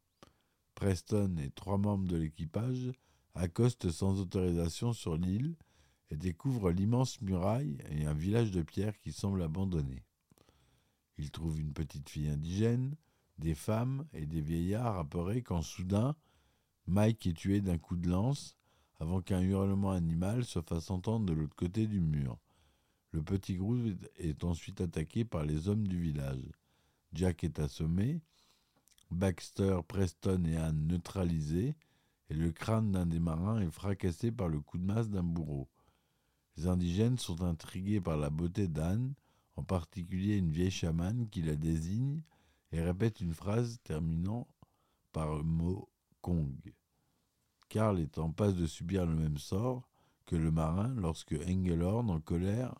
Preston 0.74 1.36
et 1.38 1.50
trois 1.50 1.78
membres 1.78 2.08
de 2.08 2.16
l'équipage 2.16 2.90
accostent 3.34 3.90
sans 3.90 4.20
autorisation 4.20 4.92
sur 4.92 5.16
l'île 5.16 5.54
et 6.14 6.16
découvrent 6.16 6.70
l'immense 6.70 7.20
muraille 7.22 7.76
et 7.90 8.06
un 8.06 8.14
village 8.14 8.52
de 8.52 8.62
pierre 8.62 8.96
qui 8.98 9.10
semble 9.10 9.42
abandonné. 9.42 10.04
Ils 11.18 11.32
trouvent 11.32 11.60
une 11.60 11.72
petite 11.72 12.08
fille 12.08 12.28
indigène, 12.28 12.94
des 13.38 13.56
femmes 13.56 14.06
et 14.12 14.24
des 14.24 14.40
vieillards 14.40 14.96
apeurés 14.96 15.42
quand 15.42 15.62
soudain 15.62 16.14
Mike 16.86 17.26
est 17.26 17.36
tué 17.36 17.60
d'un 17.60 17.78
coup 17.78 17.96
de 17.96 18.08
lance 18.08 18.56
avant 19.00 19.20
qu'un 19.22 19.40
hurlement 19.40 19.90
animal 19.90 20.44
se 20.44 20.60
fasse 20.60 20.88
entendre 20.90 21.26
de 21.26 21.32
l'autre 21.32 21.56
côté 21.56 21.88
du 21.88 22.00
mur. 22.00 22.38
Le 23.10 23.20
petit 23.20 23.56
groupe 23.56 23.80
est 24.18 24.44
ensuite 24.44 24.80
attaqué 24.80 25.24
par 25.24 25.44
les 25.44 25.68
hommes 25.68 25.88
du 25.88 25.98
village. 25.98 26.48
Jack 27.12 27.42
est 27.42 27.58
assommé, 27.58 28.20
Baxter, 29.10 29.80
Preston 29.86 30.44
et 30.44 30.56
Anne 30.56 30.86
neutralisés, 30.86 31.74
et 32.30 32.34
le 32.34 32.52
crâne 32.52 32.92
d'un 32.92 33.06
des 33.06 33.18
marins 33.18 33.60
est 33.60 33.70
fracassé 33.70 34.30
par 34.30 34.48
le 34.48 34.60
coup 34.60 34.78
de 34.78 34.84
masse 34.84 35.10
d'un 35.10 35.24
bourreau. 35.24 35.68
Les 36.56 36.66
indigènes 36.66 37.18
sont 37.18 37.42
intrigués 37.42 38.00
par 38.00 38.16
la 38.16 38.30
beauté 38.30 38.68
d'Anne, 38.68 39.14
en 39.56 39.62
particulier 39.62 40.36
une 40.36 40.50
vieille 40.50 40.70
chamane 40.70 41.28
qui 41.28 41.42
la 41.42 41.56
désigne 41.56 42.22
et 42.72 42.80
répète 42.80 43.20
une 43.20 43.34
phrase 43.34 43.78
terminant 43.84 44.46
par 45.12 45.36
le 45.36 45.42
mot 45.42 45.88
Kong. 46.20 46.74
Karl 47.68 47.98
est 48.00 48.18
en 48.18 48.30
passe 48.30 48.54
de 48.54 48.66
subir 48.66 49.06
le 49.06 49.14
même 49.14 49.38
sort 49.38 49.88
que 50.26 50.36
le 50.36 50.50
marin 50.50 50.94
lorsque 50.96 51.34
Engelhorn, 51.34 52.10
en 52.10 52.20
colère, 52.20 52.74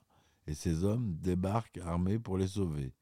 et 0.46 0.54
ses 0.54 0.84
hommes 0.84 1.14
débarquent 1.16 1.78
armés 1.78 2.18
pour 2.18 2.38
les 2.38 2.48
sauver. 2.48 2.92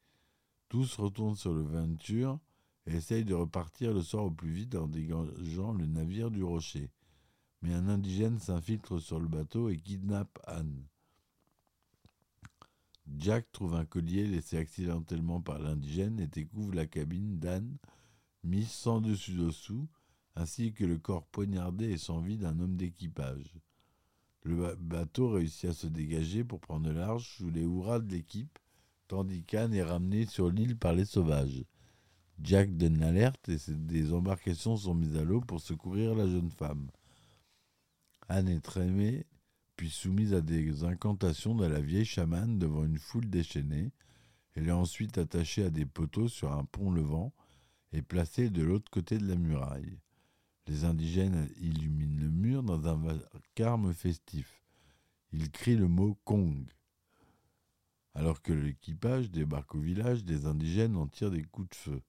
Tous 0.69 0.95
retournent 0.95 1.35
sur 1.35 1.53
le 1.53 1.61
Venture 1.61 2.39
et 2.85 2.95
essayent 2.95 3.25
de 3.25 3.33
repartir 3.33 3.93
le 3.93 4.01
soir 4.01 4.25
au 4.25 4.31
plus 4.31 4.51
vite 4.51 4.75
en 4.75 4.87
dégageant 4.87 5.73
le 5.73 5.85
navire 5.85 6.31
du 6.31 6.43
rocher. 6.43 6.89
Mais 7.63 7.73
un 7.73 7.87
indigène 7.87 8.39
s'infiltre 8.39 9.01
sur 9.01 9.19
le 9.19 9.27
bateau 9.27 9.69
et 9.69 9.77
kidnappe 9.77 10.37
Anne. 10.45 10.83
Jack 13.17 13.51
trouve 13.53 13.75
un 13.75 13.85
collier 13.85 14.27
laissé 14.27 14.57
accidentellement 14.57 15.41
par 15.41 15.59
l'indigène 15.59 16.19
et 16.19 16.27
découvre 16.27 16.73
la 16.73 16.85
cabine 16.85 17.39
d'Anne, 17.39 17.77
mise 18.43 18.69
sans 18.69 18.99
dessus-dessous, 18.99 19.87
ainsi 20.35 20.73
que 20.73 20.83
le 20.83 20.97
corps 20.97 21.25
poignardé 21.27 21.91
et 21.91 21.97
sans 21.97 22.19
vie 22.19 22.37
d'un 22.37 22.59
homme 22.59 22.75
d'équipage. 22.75 23.55
Le 24.41 24.75
bateau 24.75 25.29
réussit 25.29 25.69
à 25.69 25.73
se 25.73 25.87
dégager 25.87 26.43
pour 26.43 26.59
prendre 26.59 26.91
large 26.91 27.37
sous 27.37 27.49
les 27.49 27.61
hurrahs 27.61 27.99
de 27.99 28.11
l'équipe, 28.11 28.59
tandis 29.07 29.43
qu'Anne 29.43 29.73
est 29.73 29.83
ramenée 29.83 30.25
sur 30.25 30.49
l'île 30.49 30.77
par 30.77 30.91
les 30.91 31.05
sauvages. 31.05 31.63
Jack 32.41 32.75
donne 32.75 32.99
l'alerte 32.99 33.47
et 33.47 33.57
des 33.69 34.11
embarcations 34.11 34.75
sont 34.75 34.95
mises 34.95 35.15
à 35.15 35.23
l'eau 35.23 35.39
pour 35.39 35.61
secourir 35.61 36.13
la 36.13 36.27
jeune 36.27 36.51
femme. 36.51 36.89
Anne 38.29 38.47
est 38.49 38.61
trémée, 38.61 39.25
puis 39.75 39.89
soumise 39.89 40.33
à 40.33 40.41
des 40.41 40.83
incantations 40.83 41.55
de 41.55 41.65
la 41.65 41.81
vieille 41.81 42.05
chamane 42.05 42.59
devant 42.59 42.83
une 42.83 42.99
foule 42.99 43.29
déchaînée. 43.29 43.91
Elle 44.55 44.67
est 44.67 44.71
ensuite 44.71 45.17
attachée 45.17 45.65
à 45.65 45.69
des 45.69 45.85
poteaux 45.85 46.27
sur 46.27 46.51
un 46.53 46.63
pont 46.65 46.91
levant 46.91 47.33
et 47.91 48.01
placée 48.01 48.49
de 48.49 48.63
l'autre 48.63 48.89
côté 48.91 49.17
de 49.17 49.27
la 49.27 49.35
muraille. 49.35 49.99
Les 50.67 50.85
indigènes 50.85 51.49
illuminent 51.59 52.21
le 52.21 52.29
mur 52.29 52.63
dans 52.63 52.87
un 52.87 52.95
vacarme 52.95 53.93
festif. 53.93 54.63
Ils 55.31 55.51
crient 55.51 55.75
le 55.75 55.87
mot 55.87 56.17
Kong. 56.23 56.65
Alors 58.15 58.41
que 58.41 58.53
l'équipage 58.53 59.31
débarque 59.31 59.75
au 59.75 59.79
village, 59.79 60.23
des 60.23 60.45
indigènes 60.45 60.95
en 60.95 61.07
tirent 61.07 61.31
des 61.31 61.43
coups 61.43 61.69
de 61.69 61.75
feu. 61.75 62.01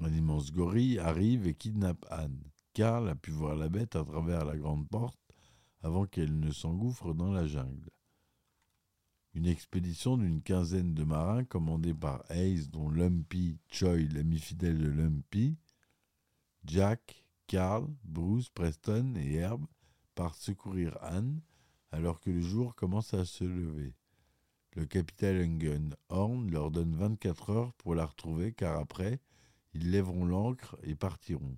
Un 0.00 0.12
immense 0.12 0.52
gorille 0.52 0.98
arrive 0.98 1.46
et 1.46 1.54
kidnappe 1.54 2.04
Anne. 2.10 2.38
Karl 2.78 3.08
a 3.08 3.16
pu 3.16 3.32
voir 3.32 3.56
la 3.56 3.68
bête 3.68 3.96
à 3.96 4.04
travers 4.04 4.44
la 4.44 4.56
grande 4.56 4.88
porte 4.88 5.18
avant 5.82 6.06
qu'elle 6.06 6.38
ne 6.38 6.52
s'engouffre 6.52 7.12
dans 7.12 7.32
la 7.32 7.44
jungle. 7.44 7.90
Une 9.34 9.46
expédition 9.46 10.16
d'une 10.16 10.42
quinzaine 10.42 10.94
de 10.94 11.02
marins 11.02 11.42
commandée 11.42 11.92
par 11.92 12.22
Hayes, 12.30 12.68
dont 12.68 12.88
Lumpy, 12.88 13.58
Choi, 13.68 13.96
l'ami 14.12 14.38
fidèle 14.38 14.78
de 14.78 14.90
Lumpy, 14.90 15.56
Jack, 16.66 17.24
Carl, 17.48 17.84
Bruce, 18.04 18.48
Preston 18.48 19.16
et 19.16 19.34
Herb 19.34 19.64
partent 20.14 20.38
secourir 20.38 20.96
Anne 21.02 21.40
alors 21.90 22.20
que 22.20 22.30
le 22.30 22.42
jour 22.42 22.76
commence 22.76 23.12
à 23.12 23.24
se 23.24 23.42
lever. 23.42 23.96
Le 24.76 24.86
capitaine 24.86 25.96
Horn 26.10 26.48
leur 26.48 26.70
donne 26.70 26.94
24 26.94 27.50
heures 27.50 27.72
pour 27.72 27.96
la 27.96 28.06
retrouver 28.06 28.52
car 28.52 28.78
après, 28.78 29.18
ils 29.74 29.90
lèveront 29.90 30.26
l'ancre 30.26 30.76
et 30.84 30.94
partiront. 30.94 31.56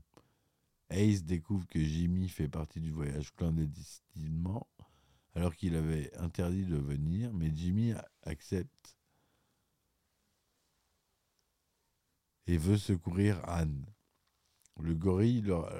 Ace 0.91 1.25
découvre 1.25 1.67
que 1.67 1.81
Jimmy 1.81 2.29
fait 2.29 2.49
partie 2.49 2.81
du 2.81 2.91
voyage 2.91 3.33
clandestinement 3.35 4.69
alors 5.35 5.55
qu'il 5.55 5.77
avait 5.77 6.15
interdit 6.19 6.67
de 6.67 6.77
venir, 6.77 7.33
mais 7.33 7.51
Jimmy 7.55 7.95
accepte 8.23 8.97
et 12.47 12.57
veut 12.57 12.79
secourir 12.79 13.41
Anne. 13.49 13.87
Le 14.81 14.95
gorille 14.95 15.43
leur 15.43 15.73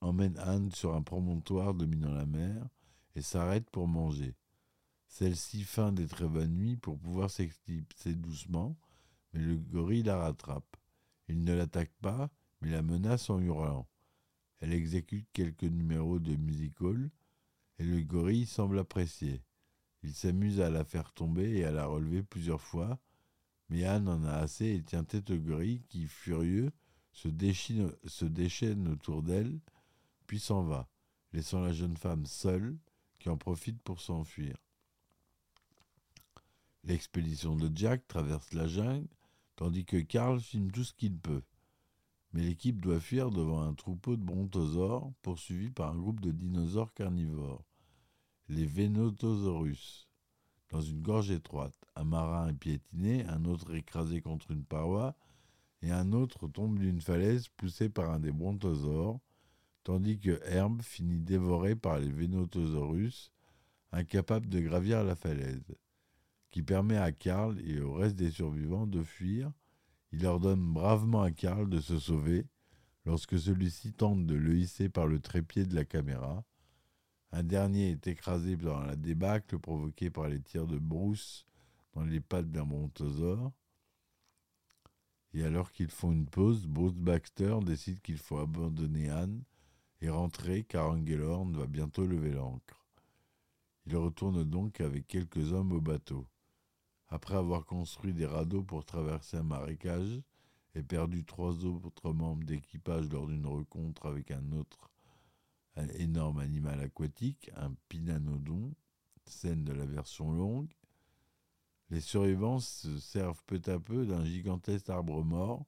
emmène 0.00 0.36
Anne 0.38 0.72
sur 0.72 0.94
un 0.94 1.02
promontoire 1.02 1.74
dominant 1.74 2.12
la 2.12 2.26
mer 2.26 2.66
et 3.14 3.22
s'arrête 3.22 3.70
pour 3.70 3.86
manger. 3.86 4.34
Celle-ci 5.06 5.62
feint 5.62 5.92
d'être 5.92 6.22
évanouie 6.22 6.76
pour 6.76 6.98
pouvoir 6.98 7.30
s'éclipser 7.30 8.14
doucement, 8.14 8.76
mais 9.32 9.40
le 9.40 9.56
gorille 9.56 10.02
la 10.02 10.16
rattrape. 10.16 10.76
Il 11.28 11.44
ne 11.44 11.54
l'attaque 11.54 11.92
pas, 12.00 12.30
mais 12.60 12.70
la 12.70 12.82
menace 12.82 13.30
en 13.30 13.38
hurlant. 13.38 13.86
Elle 14.62 14.72
exécute 14.72 15.26
quelques 15.32 15.64
numéros 15.64 16.20
de 16.20 16.36
musical 16.36 17.10
et 17.80 17.84
le 17.84 18.00
gorille 18.04 18.46
semble 18.46 18.78
apprécier. 18.78 19.42
Il 20.04 20.14
s'amuse 20.14 20.60
à 20.60 20.70
la 20.70 20.84
faire 20.84 21.12
tomber 21.12 21.58
et 21.58 21.64
à 21.64 21.72
la 21.72 21.86
relever 21.86 22.22
plusieurs 22.22 22.60
fois, 22.60 23.00
mais 23.70 23.82
Anne 23.84 24.08
en 24.08 24.22
a 24.24 24.34
assez 24.34 24.66
et 24.66 24.82
tient 24.84 25.02
tête 25.02 25.30
au 25.30 25.36
gorille 25.36 25.82
qui, 25.88 26.06
furieux, 26.06 26.70
se, 27.10 27.26
déchaîne 27.26 28.86
autour 28.88 29.24
d'elle, 29.24 29.58
puis 30.28 30.38
s'en 30.38 30.62
va, 30.62 30.88
laissant 31.32 31.60
la 31.60 31.72
jeune 31.72 31.96
femme 31.96 32.24
seule, 32.24 32.78
qui 33.18 33.30
en 33.30 33.36
profite 33.36 33.82
pour 33.82 34.00
s'enfuir. 34.00 34.56
L'expédition 36.84 37.56
de 37.56 37.68
Jack 37.74 38.06
traverse 38.06 38.52
la 38.52 38.68
jungle, 38.68 39.08
tandis 39.56 39.84
que 39.84 39.96
Karl 39.96 40.40
filme 40.40 40.70
tout 40.70 40.84
ce 40.84 40.94
qu'il 40.94 41.18
peut. 41.18 41.42
Mais 42.32 42.42
l'équipe 42.42 42.80
doit 42.80 43.00
fuir 43.00 43.30
devant 43.30 43.62
un 43.62 43.74
troupeau 43.74 44.16
de 44.16 44.24
brontosaures 44.24 45.12
poursuivi 45.22 45.70
par 45.70 45.92
un 45.92 45.96
groupe 45.96 46.20
de 46.20 46.30
dinosaures 46.30 46.94
carnivores, 46.94 47.64
les 48.48 48.64
Venotosaurus. 48.64 50.08
Dans 50.70 50.80
une 50.80 51.02
gorge 51.02 51.30
étroite, 51.30 51.76
un 51.94 52.04
marin 52.04 52.48
est 52.48 52.54
piétiné, 52.54 53.26
un 53.26 53.44
autre 53.44 53.74
écrasé 53.74 54.22
contre 54.22 54.50
une 54.50 54.64
paroi, 54.64 55.14
et 55.82 55.90
un 55.90 56.12
autre 56.12 56.48
tombe 56.48 56.78
d'une 56.78 57.02
falaise 57.02 57.48
poussé 57.48 57.90
par 57.90 58.10
un 58.10 58.20
des 58.20 58.32
brontosaures, 58.32 59.20
tandis 59.84 60.18
que 60.18 60.40
Herb 60.44 60.80
finit 60.80 61.20
dévoré 61.20 61.76
par 61.76 61.98
les 61.98 62.10
Venotosaurus, 62.10 63.30
incapable 63.90 64.48
de 64.48 64.60
gravir 64.60 65.04
la 65.04 65.16
falaise, 65.16 65.74
qui 66.50 66.62
permet 66.62 66.96
à 66.96 67.12
Karl 67.12 67.60
et 67.60 67.80
au 67.80 67.92
reste 67.92 68.16
des 68.16 68.30
survivants 68.30 68.86
de 68.86 69.02
fuir 69.02 69.52
il 70.12 70.26
ordonne 70.26 70.72
bravement 70.72 71.22
à 71.22 71.30
Karl 71.30 71.68
de 71.68 71.80
se 71.80 71.98
sauver, 71.98 72.46
Lorsque 73.04 73.38
celui-ci 73.38 73.92
tente 73.92 74.26
de 74.26 74.34
le 74.34 74.56
hisser 74.56 74.88
par 74.88 75.06
le 75.06 75.18
trépied 75.18 75.64
de 75.64 75.74
la 75.74 75.84
caméra, 75.84 76.44
un 77.32 77.42
dernier 77.42 77.90
est 77.90 78.06
écrasé 78.06 78.56
dans 78.56 78.80
la 78.80 78.94
débâcle 78.94 79.58
provoquée 79.58 80.10
par 80.10 80.28
les 80.28 80.40
tirs 80.40 80.66
de 80.66 80.78
Bruce 80.78 81.46
dans 81.94 82.04
les 82.04 82.20
pattes 82.20 82.50
d'un 82.50 82.64
brontosaure. 82.64 83.52
Et 85.34 85.44
alors 85.44 85.72
qu'ils 85.72 85.90
font 85.90 86.12
une 86.12 86.26
pause, 86.26 86.66
Bruce 86.66 86.94
Baxter 86.94 87.56
décide 87.64 88.00
qu'il 88.02 88.18
faut 88.18 88.38
abandonner 88.38 89.08
Anne 89.08 89.42
et 90.00 90.08
rentrer 90.08 90.62
car 90.62 90.90
Engelhorn 90.90 91.56
va 91.56 91.66
bientôt 91.66 92.06
lever 92.06 92.32
l'ancre. 92.32 92.86
Il 93.86 93.96
retourne 93.96 94.44
donc 94.44 94.80
avec 94.80 95.08
quelques 95.08 95.52
hommes 95.52 95.72
au 95.72 95.80
bateau. 95.80 96.26
Après 97.12 97.34
avoir 97.34 97.66
construit 97.66 98.14
des 98.14 98.24
radeaux 98.24 98.62
pour 98.62 98.86
traverser 98.86 99.36
un 99.36 99.42
marécage 99.42 100.22
et 100.74 100.82
perdu 100.82 101.26
trois 101.26 101.66
autres 101.66 102.10
membres 102.14 102.46
d'équipage 102.46 103.10
lors 103.10 103.26
d'une 103.26 103.44
rencontre 103.44 104.06
avec 104.06 104.30
un 104.30 104.52
autre 104.52 104.90
énorme 105.98 106.38
animal 106.38 106.80
aquatique, 106.80 107.50
un 107.54 107.74
pinanodon, 107.90 108.72
scène 109.26 109.62
de 109.62 109.74
la 109.74 109.84
version 109.84 110.32
longue, 110.32 110.72
les 111.90 112.00
survivants 112.00 112.60
se 112.60 112.98
servent 112.98 113.42
peu 113.44 113.60
à 113.66 113.78
peu 113.78 114.06
d'un 114.06 114.24
gigantesque 114.24 114.88
arbre 114.88 115.22
mort, 115.22 115.66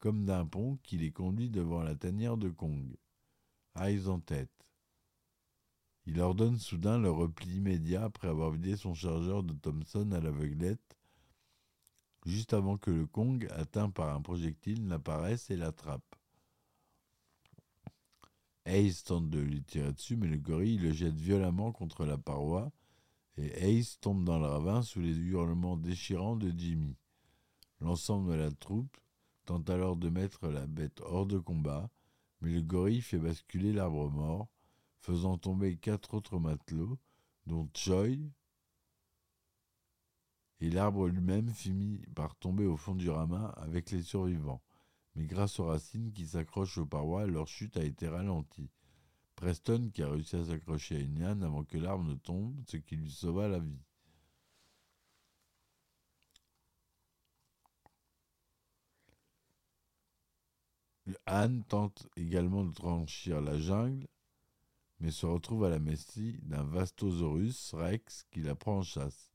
comme 0.00 0.24
d'un 0.24 0.44
pont 0.44 0.80
qui 0.82 0.98
les 0.98 1.12
conduit 1.12 1.48
devant 1.48 1.84
la 1.84 1.94
tanière 1.94 2.36
de 2.36 2.48
Kong. 2.48 2.96
Eyes 3.78 4.08
en 4.08 4.18
tête. 4.18 4.61
Il 6.06 6.20
ordonne 6.20 6.58
soudain 6.58 6.98
le 6.98 7.10
repli 7.10 7.56
immédiat 7.56 8.04
après 8.04 8.28
avoir 8.28 8.50
vidé 8.50 8.76
son 8.76 8.94
chargeur 8.94 9.42
de 9.42 9.52
Thompson 9.52 10.10
à 10.12 10.20
l'aveuglette, 10.20 10.96
juste 12.26 12.54
avant 12.54 12.76
que 12.76 12.90
le 12.90 13.06
Kong, 13.06 13.46
atteint 13.50 13.90
par 13.90 14.14
un 14.14 14.20
projectile, 14.20 14.86
n'apparaisse 14.86 15.50
et 15.50 15.56
l'attrape. 15.56 16.02
Ace 18.64 19.04
tente 19.04 19.28
de 19.28 19.40
lui 19.40 19.62
tirer 19.62 19.92
dessus, 19.92 20.16
mais 20.16 20.28
le 20.28 20.38
gorille 20.38 20.78
le 20.78 20.92
jette 20.92 21.18
violemment 21.18 21.72
contre 21.72 22.04
la 22.04 22.16
paroi 22.16 22.72
et 23.36 23.78
Ace 23.78 23.98
tombe 24.00 24.24
dans 24.24 24.38
le 24.38 24.46
ravin 24.46 24.82
sous 24.82 25.00
les 25.00 25.16
hurlements 25.16 25.76
déchirants 25.76 26.36
de 26.36 26.52
Jimmy. 26.56 26.96
L'ensemble 27.80 28.30
de 28.32 28.36
la 28.36 28.50
troupe 28.50 28.96
tente 29.46 29.70
alors 29.70 29.96
de 29.96 30.08
mettre 30.08 30.48
la 30.48 30.66
bête 30.66 31.00
hors 31.00 31.26
de 31.26 31.38
combat, 31.38 31.90
mais 32.40 32.50
le 32.50 32.60
gorille 32.60 33.00
fait 33.00 33.18
basculer 33.18 33.72
l'arbre 33.72 34.10
mort, 34.10 34.48
faisant 35.02 35.36
tomber 35.36 35.76
quatre 35.76 36.14
autres 36.14 36.38
matelots, 36.38 36.98
dont 37.46 37.68
Choi, 37.74 38.32
et 40.60 40.70
l'arbre 40.70 41.08
lui-même 41.08 41.50
finit 41.50 41.98
par 42.14 42.36
tomber 42.36 42.66
au 42.66 42.76
fond 42.76 42.94
du 42.94 43.10
ramin 43.10 43.52
avec 43.56 43.90
les 43.90 44.02
survivants. 44.02 44.62
Mais 45.16 45.26
grâce 45.26 45.58
aux 45.58 45.66
racines 45.66 46.12
qui 46.12 46.26
s'accrochent 46.26 46.78
aux 46.78 46.86
parois, 46.86 47.26
leur 47.26 47.48
chute 47.48 47.76
a 47.76 47.84
été 47.84 48.08
ralentie. 48.08 48.70
Preston 49.34 49.90
qui 49.92 50.04
a 50.04 50.08
réussi 50.08 50.36
à 50.36 50.44
s'accrocher 50.44 50.96
à 50.96 51.00
une 51.00 51.18
liane 51.18 51.42
avant 51.42 51.64
que 51.64 51.78
l'arbre 51.78 52.04
ne 52.04 52.14
tombe, 52.14 52.54
ce 52.68 52.76
qui 52.76 52.94
lui 52.94 53.10
sauva 53.10 53.48
la 53.48 53.58
vie. 53.58 53.80
Anne 61.26 61.64
tente 61.64 62.08
également 62.16 62.64
de 62.64 62.70
franchir 62.72 63.40
la 63.40 63.58
jungle, 63.58 64.06
mais 65.02 65.10
se 65.10 65.26
retrouve 65.26 65.64
à 65.64 65.68
la 65.68 65.80
merci 65.80 66.38
d'un 66.44 66.62
Vastosaurus 66.62 67.74
rex 67.74 68.24
qui 68.30 68.40
la 68.40 68.54
prend 68.54 68.78
en 68.78 68.82
chasse. 68.82 69.32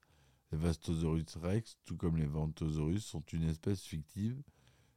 Les 0.54 0.58
Vastosaurus 0.58 1.36
rex, 1.36 1.78
tout 1.84 1.98
comme 1.98 2.16
les 2.16 2.26
Ventosaurus, 2.26 3.04
sont 3.04 3.24
une 3.34 3.44
espèce 3.44 3.84
fictive. 3.84 4.42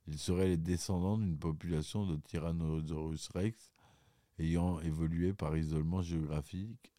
Ils 0.07 0.19
seraient 0.19 0.47
les 0.47 0.57
descendants 0.57 1.19
d'une 1.19 1.37
population 1.37 2.07
de 2.07 2.17
Tyrannosaurus 2.17 3.29
rex 3.35 3.73
ayant 4.39 4.79
évolué 4.81 5.35
par 5.35 5.57
isolement 5.57 6.03
géographique 6.03 6.93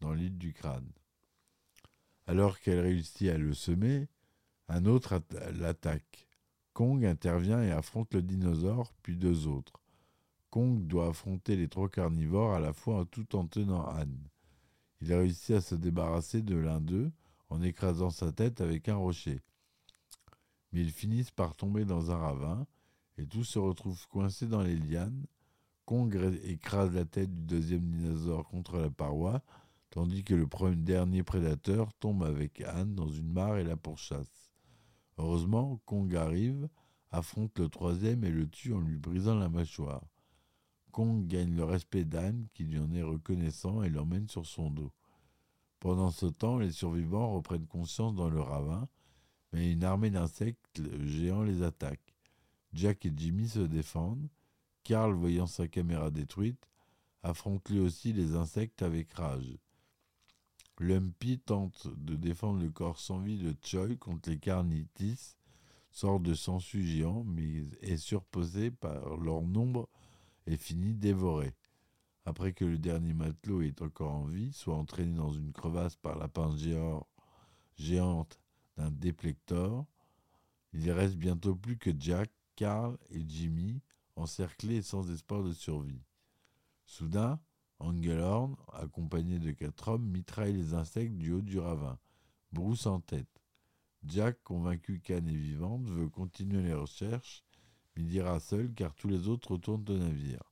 dans 0.00 0.14
l'île 0.14 0.38
du 0.38 0.54
crâne. 0.54 0.90
Alors 2.26 2.58
qu'elle 2.58 2.80
réussit 2.80 3.28
à 3.28 3.36
le 3.36 3.52
semer, 3.52 4.08
un 4.68 4.86
autre 4.86 5.20
l'attaque. 5.58 6.26
Kong 6.72 7.04
intervient 7.04 7.62
et 7.62 7.70
affronte 7.70 8.14
le 8.14 8.22
dinosaure, 8.22 8.94
puis 9.02 9.16
deux 9.16 9.46
autres. 9.46 9.79
Kong 10.50 10.86
doit 10.86 11.08
affronter 11.08 11.56
les 11.56 11.68
trois 11.68 11.88
carnivores 11.88 12.54
à 12.54 12.60
la 12.60 12.72
fois 12.72 13.06
tout 13.10 13.36
en 13.36 13.46
tenant 13.46 13.86
Anne. 13.86 14.28
Il 15.00 15.12
réussit 15.14 15.56
à 15.56 15.60
se 15.60 15.74
débarrasser 15.74 16.42
de 16.42 16.56
l'un 16.56 16.80
d'eux 16.80 17.10
en 17.48 17.62
écrasant 17.62 18.10
sa 18.10 18.32
tête 18.32 18.60
avec 18.60 18.88
un 18.88 18.96
rocher. 18.96 19.40
Mais 20.72 20.80
ils 20.80 20.92
finissent 20.92 21.30
par 21.30 21.54
tomber 21.54 21.84
dans 21.84 22.10
un 22.10 22.16
ravin 22.16 22.66
et 23.16 23.26
tous 23.26 23.44
se 23.44 23.58
retrouvent 23.58 24.06
coincés 24.08 24.46
dans 24.46 24.62
les 24.62 24.76
lianes 24.76 25.26
Kong 25.90 26.38
écrase 26.44 26.94
la 26.94 27.04
tête 27.04 27.34
du 27.34 27.42
deuxième 27.42 27.90
dinosaure 27.90 28.46
contre 28.46 28.78
la 28.78 28.90
paroi, 28.90 29.42
tandis 29.90 30.22
que 30.22 30.36
le 30.36 30.46
dernier 30.76 31.24
prédateur 31.24 31.92
tombe 31.94 32.22
avec 32.22 32.60
Anne 32.60 32.94
dans 32.94 33.08
une 33.08 33.32
mare 33.32 33.58
et 33.58 33.64
la 33.64 33.76
pourchasse. 33.76 34.52
Heureusement, 35.18 35.80
Kong 35.86 36.14
arrive, 36.14 36.68
affronte 37.10 37.58
le 37.58 37.68
troisième 37.68 38.22
et 38.22 38.30
le 38.30 38.48
tue 38.48 38.72
en 38.72 38.78
lui 38.78 38.98
brisant 38.98 39.34
la 39.34 39.48
mâchoire. 39.48 40.04
Kong 40.90 41.26
gagne 41.26 41.54
le 41.54 41.64
respect 41.64 42.04
d'Anne, 42.04 42.46
qui 42.54 42.64
lui 42.64 42.78
en 42.78 42.92
est 42.92 43.02
reconnaissant 43.02 43.82
et 43.82 43.88
l'emmène 43.88 44.28
sur 44.28 44.46
son 44.46 44.70
dos. 44.70 44.92
Pendant 45.78 46.10
ce 46.10 46.26
temps, 46.26 46.58
les 46.58 46.72
survivants 46.72 47.32
reprennent 47.32 47.66
conscience 47.66 48.14
dans 48.14 48.28
le 48.28 48.40
ravin, 48.40 48.88
mais 49.52 49.72
une 49.72 49.84
armée 49.84 50.10
d'insectes 50.10 50.82
géants 51.04 51.42
les 51.42 51.62
attaque. 51.62 52.14
Jack 52.72 53.06
et 53.06 53.12
Jimmy 53.16 53.48
se 53.48 53.60
défendent, 53.60 54.28
Karl, 54.84 55.12
voyant 55.12 55.46
sa 55.46 55.68
caméra 55.68 56.10
détruite, 56.10 56.68
affronte 57.22 57.68
lui 57.68 57.80
aussi 57.80 58.12
les 58.12 58.34
insectes 58.34 58.82
avec 58.82 59.12
rage. 59.14 59.58
Lumpy 60.78 61.38
tente 61.38 61.88
de 61.96 62.16
défendre 62.16 62.62
le 62.62 62.70
corps 62.70 62.98
sans 62.98 63.18
vie 63.18 63.38
de 63.38 63.54
Choi 63.62 63.96
contre 63.96 64.30
les 64.30 64.38
Carnitis, 64.38 65.36
sort 65.90 66.20
de 66.20 66.34
sangsues 66.34 66.86
géants, 66.86 67.24
mais 67.24 67.64
est 67.80 67.96
surposé 67.96 68.70
par 68.70 69.16
leur 69.18 69.42
nombre 69.42 69.88
et 70.46 70.56
finit 70.56 70.94
dévoré. 70.94 71.54
Après 72.24 72.52
que 72.52 72.64
le 72.64 72.78
dernier 72.78 73.14
matelot 73.14 73.62
est 73.62 73.82
encore 73.82 74.12
en 74.12 74.24
vie, 74.24 74.52
soit 74.52 74.76
entraîné 74.76 75.16
dans 75.16 75.32
une 75.32 75.52
crevasse 75.52 75.96
par 75.96 76.18
la 76.18 76.28
pince 76.28 76.56
géante 77.76 78.40
d'un 78.76 78.90
déplector, 78.90 79.86
il 80.72 80.90
reste 80.90 81.16
bientôt 81.16 81.54
plus 81.54 81.76
que 81.76 81.90
Jack, 81.98 82.30
Carl 82.56 82.96
et 83.10 83.24
Jimmy, 83.26 83.82
encerclé 84.16 84.76
et 84.76 84.82
sans 84.82 85.10
espoir 85.10 85.42
de 85.42 85.52
survie. 85.52 86.04
Soudain, 86.84 87.40
Engelhorn, 87.78 88.56
accompagné 88.74 89.38
de 89.38 89.52
quatre 89.52 89.88
hommes, 89.88 90.06
mitraille 90.06 90.52
les 90.52 90.74
insectes 90.74 91.16
du 91.16 91.32
haut 91.32 91.40
du 91.40 91.58
ravin, 91.58 91.98
Bruce 92.52 92.86
en 92.86 93.00
tête. 93.00 93.42
Jack, 94.04 94.42
convaincu 94.42 95.00
qu'Anne 95.00 95.28
est 95.28 95.34
vivante, 95.34 95.88
veut 95.88 96.08
continuer 96.08 96.62
les 96.62 96.74
recherches, 96.74 97.42
il 97.96 98.12
ira 98.12 98.40
seul 98.40 98.72
car 98.72 98.94
tous 98.94 99.08
les 99.08 99.28
autres 99.28 99.52
retournent 99.52 99.88
au 99.88 99.98
navire. 99.98 100.42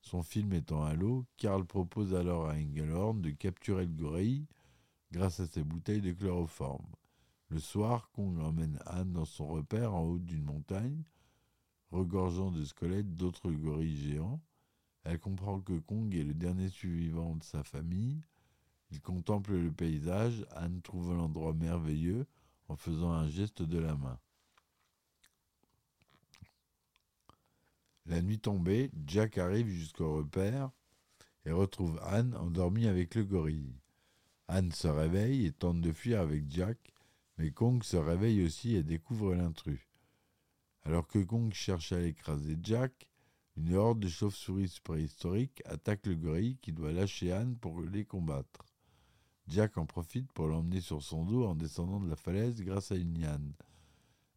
Son 0.00 0.22
film 0.22 0.52
étant 0.52 0.84
à 0.84 0.94
l'eau, 0.94 1.26
Karl 1.36 1.64
propose 1.64 2.14
alors 2.14 2.48
à 2.48 2.54
Engelhorn 2.54 3.20
de 3.20 3.30
capturer 3.30 3.86
le 3.86 3.92
gorille 3.92 4.46
grâce 5.12 5.40
à 5.40 5.46
ses 5.46 5.62
bouteilles 5.62 6.00
de 6.00 6.12
chloroforme. 6.12 6.86
Le 7.48 7.58
soir, 7.58 8.10
Kong 8.12 8.38
emmène 8.38 8.78
Anne 8.86 9.12
dans 9.12 9.24
son 9.24 9.48
repère 9.48 9.94
en 9.94 10.04
haut 10.04 10.18
d'une 10.18 10.44
montagne, 10.44 11.02
regorgeant 11.90 12.50
de 12.50 12.64
squelettes 12.64 13.16
d'autres 13.16 13.50
gorilles 13.50 13.96
géants. 13.96 14.40
Elle 15.02 15.18
comprend 15.18 15.60
que 15.60 15.78
Kong 15.80 16.14
est 16.14 16.24
le 16.24 16.34
dernier 16.34 16.68
survivant 16.68 17.34
de 17.34 17.42
sa 17.42 17.64
famille. 17.64 18.22
Il 18.90 19.00
contemple 19.00 19.52
le 19.52 19.72
paysage. 19.72 20.46
Anne 20.52 20.80
trouve 20.82 21.14
l'endroit 21.14 21.52
merveilleux 21.52 22.26
en 22.68 22.76
faisant 22.76 23.12
un 23.12 23.26
geste 23.26 23.62
de 23.62 23.78
la 23.78 23.96
main. 23.96 24.18
La 28.06 28.22
nuit 28.22 28.40
tombée, 28.40 28.90
Jack 29.06 29.38
arrive 29.38 29.68
jusqu'au 29.68 30.16
repère 30.16 30.70
et 31.44 31.52
retrouve 31.52 32.00
Anne 32.02 32.34
endormie 32.34 32.86
avec 32.86 33.14
le 33.14 33.24
gorille. 33.24 33.74
Anne 34.48 34.72
se 34.72 34.88
réveille 34.88 35.46
et 35.46 35.52
tente 35.52 35.80
de 35.80 35.92
fuir 35.92 36.20
avec 36.20 36.50
Jack, 36.50 36.78
mais 37.38 37.52
Kong 37.52 37.82
se 37.82 37.96
réveille 37.96 38.44
aussi 38.44 38.74
et 38.74 38.82
découvre 38.82 39.34
l'intrus. 39.34 39.80
Alors 40.82 41.06
que 41.06 41.18
Kong 41.18 41.52
cherche 41.52 41.92
à 41.92 42.02
écraser 42.02 42.58
Jack, 42.62 43.08
une 43.56 43.74
horde 43.74 44.00
de 44.00 44.08
chauves-souris 44.08 44.78
préhistoriques 44.82 45.62
attaque 45.66 46.06
le 46.06 46.14
gorille 46.14 46.56
qui 46.62 46.72
doit 46.72 46.92
lâcher 46.92 47.32
Anne 47.32 47.56
pour 47.56 47.80
les 47.82 48.04
combattre. 48.04 48.64
Jack 49.48 49.78
en 49.78 49.86
profite 49.86 50.32
pour 50.32 50.46
l'emmener 50.46 50.80
sur 50.80 51.02
son 51.02 51.24
dos 51.24 51.44
en 51.44 51.54
descendant 51.54 52.00
de 52.00 52.08
la 52.08 52.16
falaise 52.16 52.62
grâce 52.62 52.92
à 52.92 52.96
une 52.96 53.18
liane. 53.18 53.52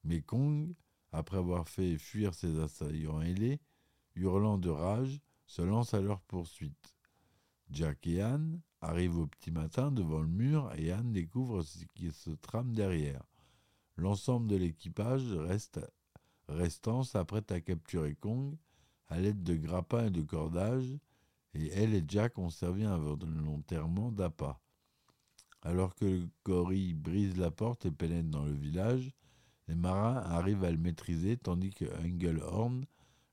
Mais 0.04 0.22
Kong, 0.22 0.74
après 1.14 1.38
avoir 1.38 1.70
fait 1.70 1.98
fuir 1.98 2.34
ses 2.34 2.60
assaillants 2.60 3.22
ailés, 3.22 3.62
hurlant 4.16 4.58
de 4.58 4.70
rage, 4.70 5.22
se 5.46 5.62
lance 5.62 5.94
à 5.94 6.02
leur 6.02 6.22
poursuite. 6.22 6.96
Jack 7.70 8.06
et 8.08 8.22
Anne 8.22 8.60
arrivent 8.82 9.20
au 9.20 9.28
petit 9.28 9.52
matin 9.52 9.92
devant 9.92 10.20
le 10.20 10.28
mur 10.28 10.72
et 10.76 10.92
Anne 10.92 11.14
découvre 11.14 11.62
ce 11.62 11.86
qui 11.94 12.12
se 12.12 12.32
trame 12.32 12.74
derrière. 12.74 13.24
L'ensemble 13.96 14.48
de 14.48 14.56
l'équipage 14.56 15.32
reste 15.34 15.80
restant 16.50 17.04
s'apprête 17.04 17.52
à 17.52 17.62
capturer 17.62 18.16
Kong 18.16 18.58
à 19.08 19.20
l'aide 19.20 19.44
de 19.44 19.56
grappins 19.56 20.08
et 20.08 20.12
de 20.12 20.24
cordages, 20.24 20.98
et 21.54 21.68
elle 21.68 21.94
et 21.94 22.04
Jack 22.08 22.38
ont 22.40 22.50
servi 22.50 22.84
involontairement 22.84 24.12
d'appât. 24.12 24.60
Alors 25.62 25.96
que 25.96 26.06
le 26.46 26.94
brise 26.94 27.38
la 27.38 27.52
porte 27.52 27.86
et 27.86 27.92
pénètre 27.92 28.30
dans 28.30 28.44
le 28.46 28.54
village, 28.54 29.14
les 29.68 29.76
marins 29.76 30.18
arrivent 30.18 30.64
à 30.64 30.72
le 30.72 30.78
maîtriser 30.78 31.38
tandis 31.38 31.72
que 31.72 31.86
Engelhorn 32.04 32.86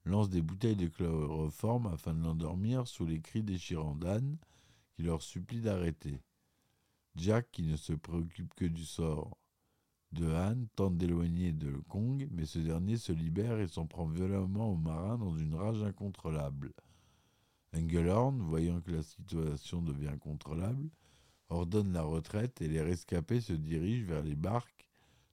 lance 0.04 0.30
des 0.30 0.42
bouteilles 0.42 0.76
de 0.76 0.88
chloroforme 0.88 1.86
afin 1.86 2.14
de 2.14 2.22
l'endormir 2.22 2.86
sous 2.86 3.04
les 3.04 3.20
cris 3.20 3.42
déchirants 3.42 3.96
d'Anne 3.96 4.38
qui 4.94 5.02
leur 5.02 5.22
supplie 5.22 5.60
d'arrêter. 5.60 6.22
Jack, 7.16 7.50
qui 7.50 7.62
ne 7.62 7.76
se 7.76 7.92
préoccupe 7.92 8.54
que 8.54 8.64
du 8.64 8.84
sort 8.84 9.36
de 10.12 10.32
Anne, 10.32 10.68
tente 10.74 10.96
d'éloigner 10.96 11.52
de 11.52 11.72
Kong, 11.88 12.28
mais 12.30 12.46
ce 12.46 12.58
dernier 12.58 12.96
se 12.96 13.12
libère 13.12 13.58
et 13.60 13.68
s'en 13.68 13.86
prend 13.86 14.06
violemment 14.06 14.72
aux 14.72 14.76
marins 14.76 15.18
dans 15.18 15.36
une 15.36 15.54
rage 15.54 15.82
incontrôlable. 15.82 16.72
Engelhorn, 17.74 18.40
voyant 18.40 18.80
que 18.80 18.90
la 18.90 19.02
situation 19.02 19.82
devient 19.82 20.08
incontrôlable, 20.08 20.90
ordonne 21.48 21.92
la 21.92 22.02
retraite 22.02 22.60
et 22.60 22.68
les 22.68 22.82
rescapés 22.82 23.40
se 23.40 23.52
dirigent 23.52 24.06
vers 24.06 24.22
les 24.22 24.34
barques, 24.34 24.89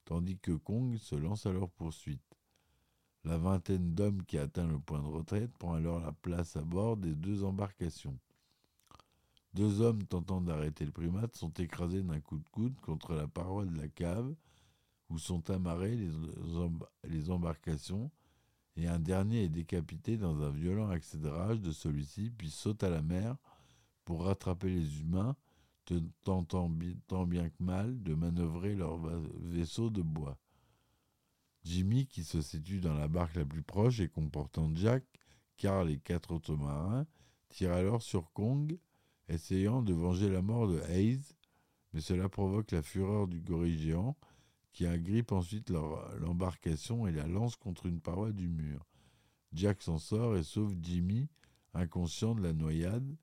tandis 0.08 0.38
que 0.38 0.54
Kong 0.54 0.98
se 0.98 1.16
lance 1.16 1.46
à 1.46 1.52
leur 1.52 1.70
poursuite. 1.70 2.24
La 3.26 3.38
vingtaine 3.38 3.94
d'hommes 3.94 4.24
qui 4.24 4.38
atteint 4.38 4.66
le 4.66 4.80
point 4.80 5.02
de 5.02 5.08
retraite 5.08 5.52
prend 5.58 5.74
alors 5.74 6.00
la 6.00 6.14
place 6.14 6.56
à 6.56 6.62
bord 6.62 6.96
des 6.96 7.14
deux 7.14 7.44
embarcations. 7.44 8.18
Deux 9.54 9.82
hommes 9.82 10.04
tentant 10.04 10.40
d'arrêter 10.40 10.86
le 10.86 10.94
primate 10.94 11.36
sont 11.36 11.52
écrasés 11.56 12.04
d'un 12.04 12.22
coup 12.22 12.40
de 12.40 12.48
coude 12.50 12.80
contre 12.80 13.16
la 13.16 13.28
paroi 13.28 13.66
de 13.66 13.76
la 13.76 13.90
cave 13.90 14.34
où 15.10 15.20
sont 15.20 15.50
amarrées 15.50 15.98
les, 15.98 16.10
les 17.04 17.30
embarcations 17.30 18.10
et 18.78 18.88
un 18.88 19.00
dernier 19.00 19.44
est 19.44 19.50
décapité 19.50 20.16
dans 20.16 20.42
un 20.42 20.52
violent 20.52 20.90
accès 20.90 21.18
de 21.18 21.28
rage 21.28 21.60
de 21.60 21.72
celui-ci 21.72 22.32
puis 22.38 22.50
saute 22.50 22.84
à 22.84 22.90
la 22.90 23.02
mer 23.02 23.36
pour 24.06 24.24
rattraper 24.24 24.70
les 24.70 25.02
humains 25.02 25.36
tentant 26.24 26.44
tant 27.08 27.26
bien 27.26 27.50
que 27.50 27.64
mal 27.64 28.02
de 28.04 28.14
manœuvrer 28.14 28.76
leur 28.76 28.98
vaisseau 29.42 29.90
de 29.90 30.02
bois. 30.02 30.38
Jimmy, 31.64 32.08
qui 32.08 32.24
se 32.24 32.42
situe 32.42 32.80
dans 32.80 32.94
la 32.94 33.08
barque 33.08 33.36
la 33.36 33.46
plus 33.46 33.64
proche 33.64 34.00
et 34.00 34.08
comportant 34.08 34.74
Jack, 34.74 35.04
Carl 35.58 35.90
et 35.90 36.00
quatre 36.00 36.32
autres 36.32 36.56
marins, 36.56 37.06
tire 37.50 37.74
alors 37.74 38.02
sur 38.02 38.32
Kong, 38.32 38.78
essayant 39.28 39.82
de 39.82 39.94
venger 39.94 40.30
la 40.30 40.42
mort 40.42 40.68
de 40.68 40.80
Hayes, 40.90 41.36
mais 41.94 42.02
cela 42.02 42.30
provoque 42.30 42.72
la 42.72 42.82
fureur 42.82 43.28
du 43.28 43.42
gorille 43.42 43.78
géant, 43.78 44.16
qui 44.72 44.86
agrippe 44.86 45.32
ensuite 45.32 45.70
l'embarcation 45.70 47.08
et 47.08 47.12
la 47.12 47.28
lance 47.28 47.56
contre 47.56 47.88
une 47.88 48.00
paroi 48.00 48.32
du 48.32 48.48
mur. 48.48 48.86
Jack 49.54 49.82
s'en 49.82 49.98
sort 49.98 50.38
et 50.38 50.44
sauve 50.44 50.76
Jimmy, 50.82 51.28
inconscient 51.74 52.36
de 52.36 52.44
la 52.44 52.54
noyade, 52.54 53.18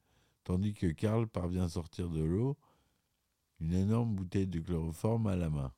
tandis 0.45 0.75
que 0.75 0.87
Karl 0.87 1.27
parvient 1.27 1.65
à 1.65 1.69
sortir 1.69 2.11
de 2.11 2.23
l'eau, 2.23 2.57
une 3.61 3.73
énorme 3.73 4.15
bouteille 4.15 4.47
de 4.47 4.61
chloroforme 4.61 5.27
à 5.27 5.37
la 5.37 5.51
main. 5.51 5.73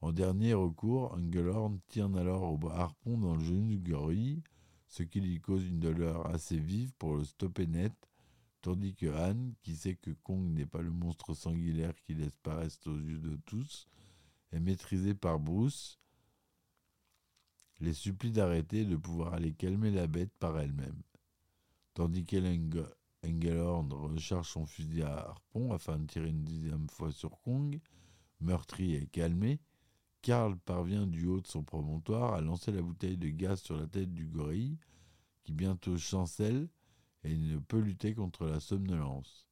En 0.00 0.12
dernier 0.12 0.54
recours, 0.54 1.12
Engelhorn 1.12 1.78
tire 1.86 2.14
alors 2.16 2.42
au 2.42 2.68
harpon 2.68 3.16
dans 3.18 3.36
le 3.36 3.44
genou 3.44 3.68
du 3.68 3.78
gorille, 3.78 4.42
ce 4.88 5.04
qui 5.04 5.20
lui 5.20 5.40
cause 5.40 5.64
une 5.64 5.78
douleur 5.78 6.26
assez 6.26 6.58
vive 6.58 6.92
pour 6.98 7.16
le 7.16 7.24
stopper 7.24 7.66
net, 7.66 7.94
tandis 8.60 8.94
que 8.94 9.06
Anne, 9.06 9.54
qui 9.62 9.76
sait 9.76 9.94
que 9.94 10.10
Kong 10.10 10.42
n'est 10.52 10.66
pas 10.66 10.82
le 10.82 10.90
monstre 10.90 11.34
sanguinaire 11.34 11.94
qui 12.02 12.14
laisse 12.14 12.36
paraître 12.42 12.90
aux 12.90 12.98
yeux 12.98 13.18
de 13.18 13.36
tous, 13.46 13.86
est 14.50 14.60
maîtrisée 14.60 15.14
par 15.14 15.38
Bruce, 15.38 15.98
les 17.80 17.94
supplie 17.94 18.32
d'arrêter 18.32 18.84
de 18.84 18.96
pouvoir 18.96 19.34
aller 19.34 19.52
calmer 19.54 19.90
la 19.90 20.06
bête 20.06 20.32
par 20.38 20.58
elle-même. 20.58 21.02
Tandis 21.94 22.24
qu'Engelhorn 23.22 23.92
recharge 23.92 24.48
son 24.48 24.66
fusil 24.66 25.02
à 25.02 25.28
harpon 25.28 25.72
afin 25.72 25.98
de 25.98 26.06
tirer 26.06 26.28
une 26.28 26.44
dixième 26.44 26.88
fois 26.88 27.12
sur 27.12 27.40
Kong, 27.42 27.80
meurtri 28.40 28.94
et 28.94 29.06
calmé, 29.06 29.60
Karl 30.22 30.56
parvient 30.56 31.06
du 31.06 31.26
haut 31.26 31.40
de 31.40 31.46
son 31.46 31.62
promontoire 31.62 32.34
à 32.34 32.40
lancer 32.40 32.72
la 32.72 32.82
bouteille 32.82 33.16
de 33.16 33.28
gaz 33.28 33.60
sur 33.60 33.76
la 33.76 33.86
tête 33.86 34.12
du 34.12 34.26
gorille, 34.26 34.78
qui 35.44 35.52
bientôt 35.52 35.96
chancelle 35.96 36.68
et 37.24 37.36
ne 37.36 37.58
peut 37.58 37.80
lutter 37.80 38.14
contre 38.14 38.46
la 38.46 38.60
somnolence. 38.60 39.46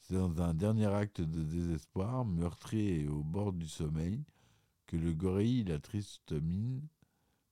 C'est 0.00 0.14
dans 0.14 0.42
un 0.42 0.54
dernier 0.54 0.86
acte 0.86 1.20
de 1.20 1.42
désespoir, 1.42 2.24
meurtri 2.24 2.88
et 2.88 3.08
au 3.08 3.22
bord 3.22 3.52
du 3.52 3.66
sommeil, 3.66 4.24
que 4.86 4.96
le 4.96 5.12
gorille, 5.12 5.64
la 5.64 5.78
triste 5.78 6.32
mine, 6.32 6.86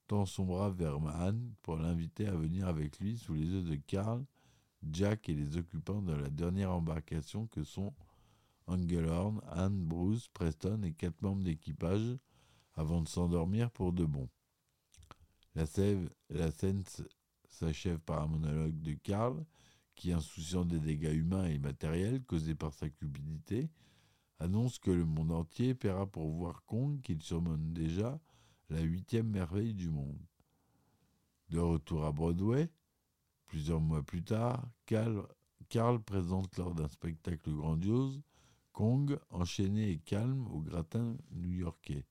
tend 0.07 0.27
son 0.27 0.45
bras 0.45 0.71
vers 0.71 0.99
Anne 1.07 1.55
pour 1.63 1.77
l'inviter 1.77 2.27
à 2.27 2.35
venir 2.35 2.69
avec 2.69 2.99
lui 2.99 3.17
sous 3.17 3.35
les 3.35 3.47
yeux 3.47 3.63
de 3.63 3.77
Karl, 3.77 4.25
Jack 4.91 5.29
et 5.29 5.35
les 5.35 5.57
occupants 5.57 6.03
de 6.03 6.13
la 6.13 6.29
dernière 6.31 6.73
embarcation 6.73 7.47
que 7.47 7.65
sont 7.65 7.93
Engelhorn, 8.67 9.41
Anne, 9.51 9.85
Bruce, 9.85 10.29
Preston 10.29 10.83
et 10.83 10.93
quatre 10.93 11.21
membres 11.23 11.43
d'équipage, 11.43 12.19
avant 12.75 13.03
de 13.03 13.09
s'endormir 13.09 13.71
pour 13.71 13.93
de 13.93 14.05
bon. 14.05 14.29
La, 15.55 15.67
scène 15.67 16.83
s'achève 17.49 17.99
par 17.99 18.23
un 18.23 18.29
monologue 18.29 18.81
de 18.81 18.95
Karl, 18.95 19.45
qui, 19.95 20.13
insouciant 20.13 20.65
des 20.65 20.81
dégâts 20.81 21.15
humains 21.15 21.47
et 21.47 21.59
matériels 21.59 22.23
causés 22.25 22.55
par 22.55 22.73
sa 22.73 22.89
cupidité, 22.89 23.71
annonce 24.39 24.79
que 24.79 24.91
le 24.91 25.05
monde 25.05 25.33
entier 25.33 25.75
paiera 25.75 26.07
pour 26.07 26.31
voir 26.31 26.65
Kong, 26.65 27.01
qu'il 27.03 27.23
surmonte 27.23 27.73
déjà, 27.73 28.19
la 28.71 28.81
huitième 28.81 29.29
merveille 29.29 29.75
du 29.75 29.91
monde. 29.91 30.19
De 31.51 31.59
retour 31.59 32.07
à 32.07 32.13
Broadway, 32.13 32.71
plusieurs 33.53 33.83
mois 33.83 34.03
plus 34.03 34.23
tard, 34.23 34.67
Karl, 34.87 36.03
présente 36.07 36.57
lors 36.57 36.75
d'un 36.75 36.89
spectacle 36.89 37.53
grandiose 37.53 38.23
Kong 38.73 39.19
enchaîné 39.29 39.91
et 39.91 39.99
calme 39.99 40.47
au 40.47 40.61
gratin 40.61 41.15
new-yorkais. 41.33 42.07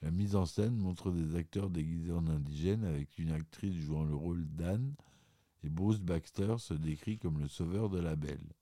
La 0.00 0.10
mise 0.10 0.34
en 0.34 0.46
scène 0.46 0.74
montre 0.74 1.10
des 1.10 1.36
acteurs 1.36 1.68
déguisés 1.68 2.12
en 2.12 2.26
indigènes 2.26 2.84
avec 2.84 3.18
une 3.18 3.32
actrice 3.32 3.76
jouant 3.76 4.04
le 4.04 4.14
rôle 4.14 4.46
d'Anne 4.46 4.94
et 5.62 5.68
Bruce 5.68 6.00
Baxter 6.00 6.54
se 6.56 6.72
décrit 6.72 7.18
comme 7.18 7.38
le 7.38 7.48
sauveur 7.48 7.90
de 7.90 8.00
la 8.00 8.16
belle. 8.16 8.54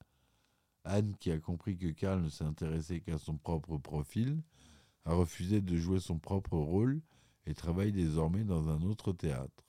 Anne, 0.82 1.14
qui 1.20 1.30
a 1.30 1.38
compris 1.38 1.78
que 1.78 1.92
Karl 1.92 2.22
ne 2.22 2.28
s'intéressait 2.28 3.02
qu'à 3.02 3.18
son 3.18 3.36
propre 3.36 3.78
profil, 3.78 4.42
a 5.04 5.14
refusé 5.14 5.60
de 5.60 5.76
jouer 5.76 6.00
son 6.00 6.18
propre 6.18 6.56
rôle 6.56 7.02
et 7.46 7.54
travaille 7.54 7.92
désormais 7.92 8.42
dans 8.42 8.68
un 8.68 8.82
autre 8.82 9.12
théâtre. 9.12 9.64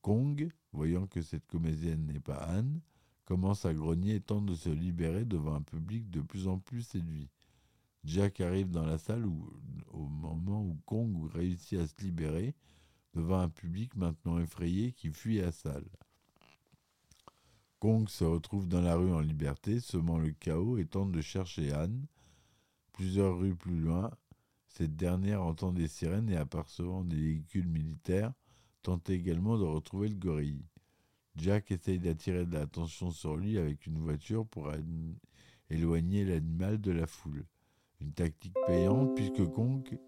Kong, 0.00 0.50
voyant 0.72 1.06
que 1.06 1.22
cette 1.22 1.46
comédienne 1.46 2.06
n'est 2.06 2.20
pas 2.20 2.36
Anne, 2.36 2.80
commence 3.24 3.64
à 3.64 3.74
grogner 3.74 4.16
et 4.16 4.20
tente 4.20 4.46
de 4.46 4.54
se 4.54 4.70
libérer 4.70 5.24
devant 5.24 5.54
un 5.54 5.62
public 5.62 6.10
de 6.10 6.20
plus 6.20 6.48
en 6.48 6.58
plus 6.58 6.82
séduit. 6.82 7.28
Jack 8.04 8.40
arrive 8.40 8.70
dans 8.70 8.86
la 8.86 8.98
salle 8.98 9.26
au 9.26 10.06
moment 10.06 10.62
où 10.62 10.78
Kong 10.86 11.30
réussit 11.32 11.78
à 11.78 11.86
se 11.86 12.00
libérer 12.00 12.54
devant 13.14 13.40
un 13.40 13.48
public 13.48 13.94
maintenant 13.96 14.38
effrayé 14.38 14.92
qui 14.92 15.10
fuit 15.10 15.38
la 15.38 15.52
salle. 15.52 15.88
Kong 17.80 18.08
se 18.08 18.24
retrouve 18.24 18.66
dans 18.66 18.80
la 18.80 18.96
rue 18.96 19.12
en 19.12 19.20
liberté, 19.20 19.80
semant 19.80 20.18
le 20.18 20.32
chaos 20.32 20.78
et 20.78 20.86
tente 20.86 21.12
de 21.12 21.20
chercher 21.20 21.72
Anne. 21.72 22.06
Plusieurs 22.92 23.38
rues 23.38 23.54
plus 23.54 23.78
loin, 23.78 24.10
cette 24.66 24.96
dernière 24.96 25.42
entend 25.42 25.72
des 25.72 25.88
sirènes 25.88 26.28
et 26.28 26.36
apercevant 26.36 27.04
des 27.04 27.16
véhicules 27.16 27.68
militaires, 27.68 28.32
tente 28.82 29.10
également 29.10 29.58
de 29.58 29.64
retrouver 29.64 30.08
le 30.08 30.16
gorille. 30.16 30.64
Jack 31.36 31.70
essaye 31.70 31.98
d'attirer 31.98 32.46
de 32.46 32.54
l'attention 32.54 33.10
sur 33.10 33.36
lui 33.36 33.58
avec 33.58 33.86
une 33.86 33.98
voiture 33.98 34.46
pour 34.46 34.72
éloigner 35.70 36.24
l'animal 36.24 36.80
de 36.80 36.90
la 36.90 37.06
foule. 37.06 37.46
Une 38.00 38.12
tactique 38.12 38.56
payante 38.66 39.14
puisque 39.14 39.44
Kong, 39.52 39.98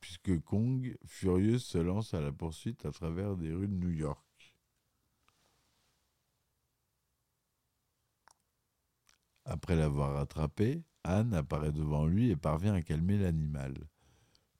puisque 0.00 0.40
Kong, 0.40 0.96
furieux, 1.06 1.58
se 1.58 1.78
lance 1.78 2.12
à 2.12 2.20
la 2.20 2.32
poursuite 2.32 2.84
à 2.84 2.90
travers 2.90 3.36
des 3.36 3.52
rues 3.52 3.68
de 3.68 3.74
New 3.74 3.90
York. 3.90 4.54
Après 9.44 9.74
l'avoir 9.76 10.14
rattrapé, 10.14 10.82
Anne 11.04 11.34
apparaît 11.34 11.72
devant 11.72 12.06
lui 12.06 12.30
et 12.30 12.36
parvient 12.36 12.74
à 12.74 12.82
calmer 12.82 13.18
l'animal. 13.18 13.74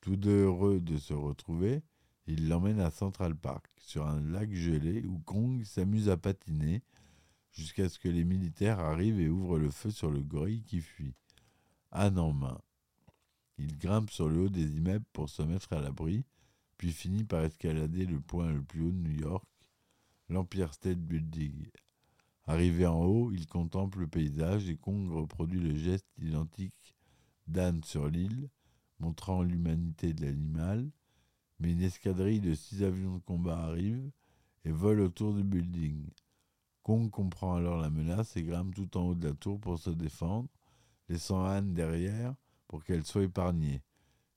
Tous 0.02 0.16
deux 0.16 0.46
heureux 0.46 0.80
de 0.80 0.96
se 0.96 1.14
retrouver, 1.14 1.80
il 2.26 2.48
l'emmène 2.48 2.80
à 2.80 2.90
Central 2.90 3.36
Park, 3.36 3.68
sur 3.78 4.04
un 4.04 4.20
lac 4.20 4.52
gelé 4.52 5.04
où 5.06 5.20
Kong 5.20 5.62
s'amuse 5.62 6.08
à 6.08 6.16
patiner 6.16 6.82
jusqu'à 7.52 7.88
ce 7.88 8.00
que 8.00 8.08
les 8.08 8.24
militaires 8.24 8.80
arrivent 8.80 9.20
et 9.20 9.28
ouvrent 9.28 9.60
le 9.60 9.70
feu 9.70 9.92
sur 9.92 10.10
le 10.10 10.20
gorille 10.20 10.64
qui 10.64 10.80
fuit. 10.80 11.14
Anne 11.92 12.18
en 12.18 12.32
main. 12.32 12.60
Il 13.58 13.78
grimpe 13.78 14.10
sur 14.10 14.28
le 14.28 14.40
haut 14.40 14.48
des 14.48 14.76
immeubles 14.76 15.04
pour 15.12 15.28
se 15.28 15.42
mettre 15.42 15.72
à 15.72 15.80
l'abri, 15.80 16.24
puis 16.78 16.90
finit 16.90 17.22
par 17.22 17.44
escalader 17.44 18.04
le 18.04 18.18
point 18.18 18.52
le 18.52 18.62
plus 18.62 18.82
haut 18.82 18.90
de 18.90 19.08
New 19.08 19.20
York, 19.20 19.44
l'Empire 20.28 20.74
State 20.74 20.98
Building. 20.98 21.68
Arrivé 22.46 22.86
en 22.86 23.04
haut, 23.04 23.30
il 23.30 23.46
contemple 23.46 24.00
le 24.00 24.08
paysage 24.08 24.68
et 24.68 24.76
Kong 24.76 25.08
reproduit 25.12 25.60
le 25.60 25.76
geste 25.76 26.08
identique 26.18 26.96
d'Anne 27.46 27.84
sur 27.84 28.08
l'île, 28.08 28.48
montrant 29.02 29.42
l'humanité 29.42 30.14
de 30.14 30.24
l'animal, 30.24 30.88
Mais 31.58 31.72
une 31.72 31.82
escadrille 31.82 32.40
de 32.40 32.54
six 32.54 32.82
avions 32.82 33.16
de 33.16 33.22
combat 33.22 33.58
arrive 33.58 34.10
et 34.64 34.70
vole 34.70 35.00
autour 35.00 35.34
du 35.34 35.44
building. 35.44 36.08
Kong 36.82 37.10
comprend 37.10 37.56
alors 37.56 37.78
la 37.78 37.90
menace 37.90 38.36
et 38.36 38.42
grimpe 38.42 38.74
tout 38.74 38.96
en 38.96 39.02
haut 39.02 39.14
de 39.14 39.28
la 39.28 39.34
tour 39.34 39.60
pour 39.60 39.78
se 39.78 39.90
défendre, 39.90 40.48
laissant 41.08 41.44
Anne 41.44 41.74
derrière 41.74 42.34
pour 42.66 42.82
qu'elle 42.84 43.04
soit 43.04 43.24
épargnée. 43.24 43.82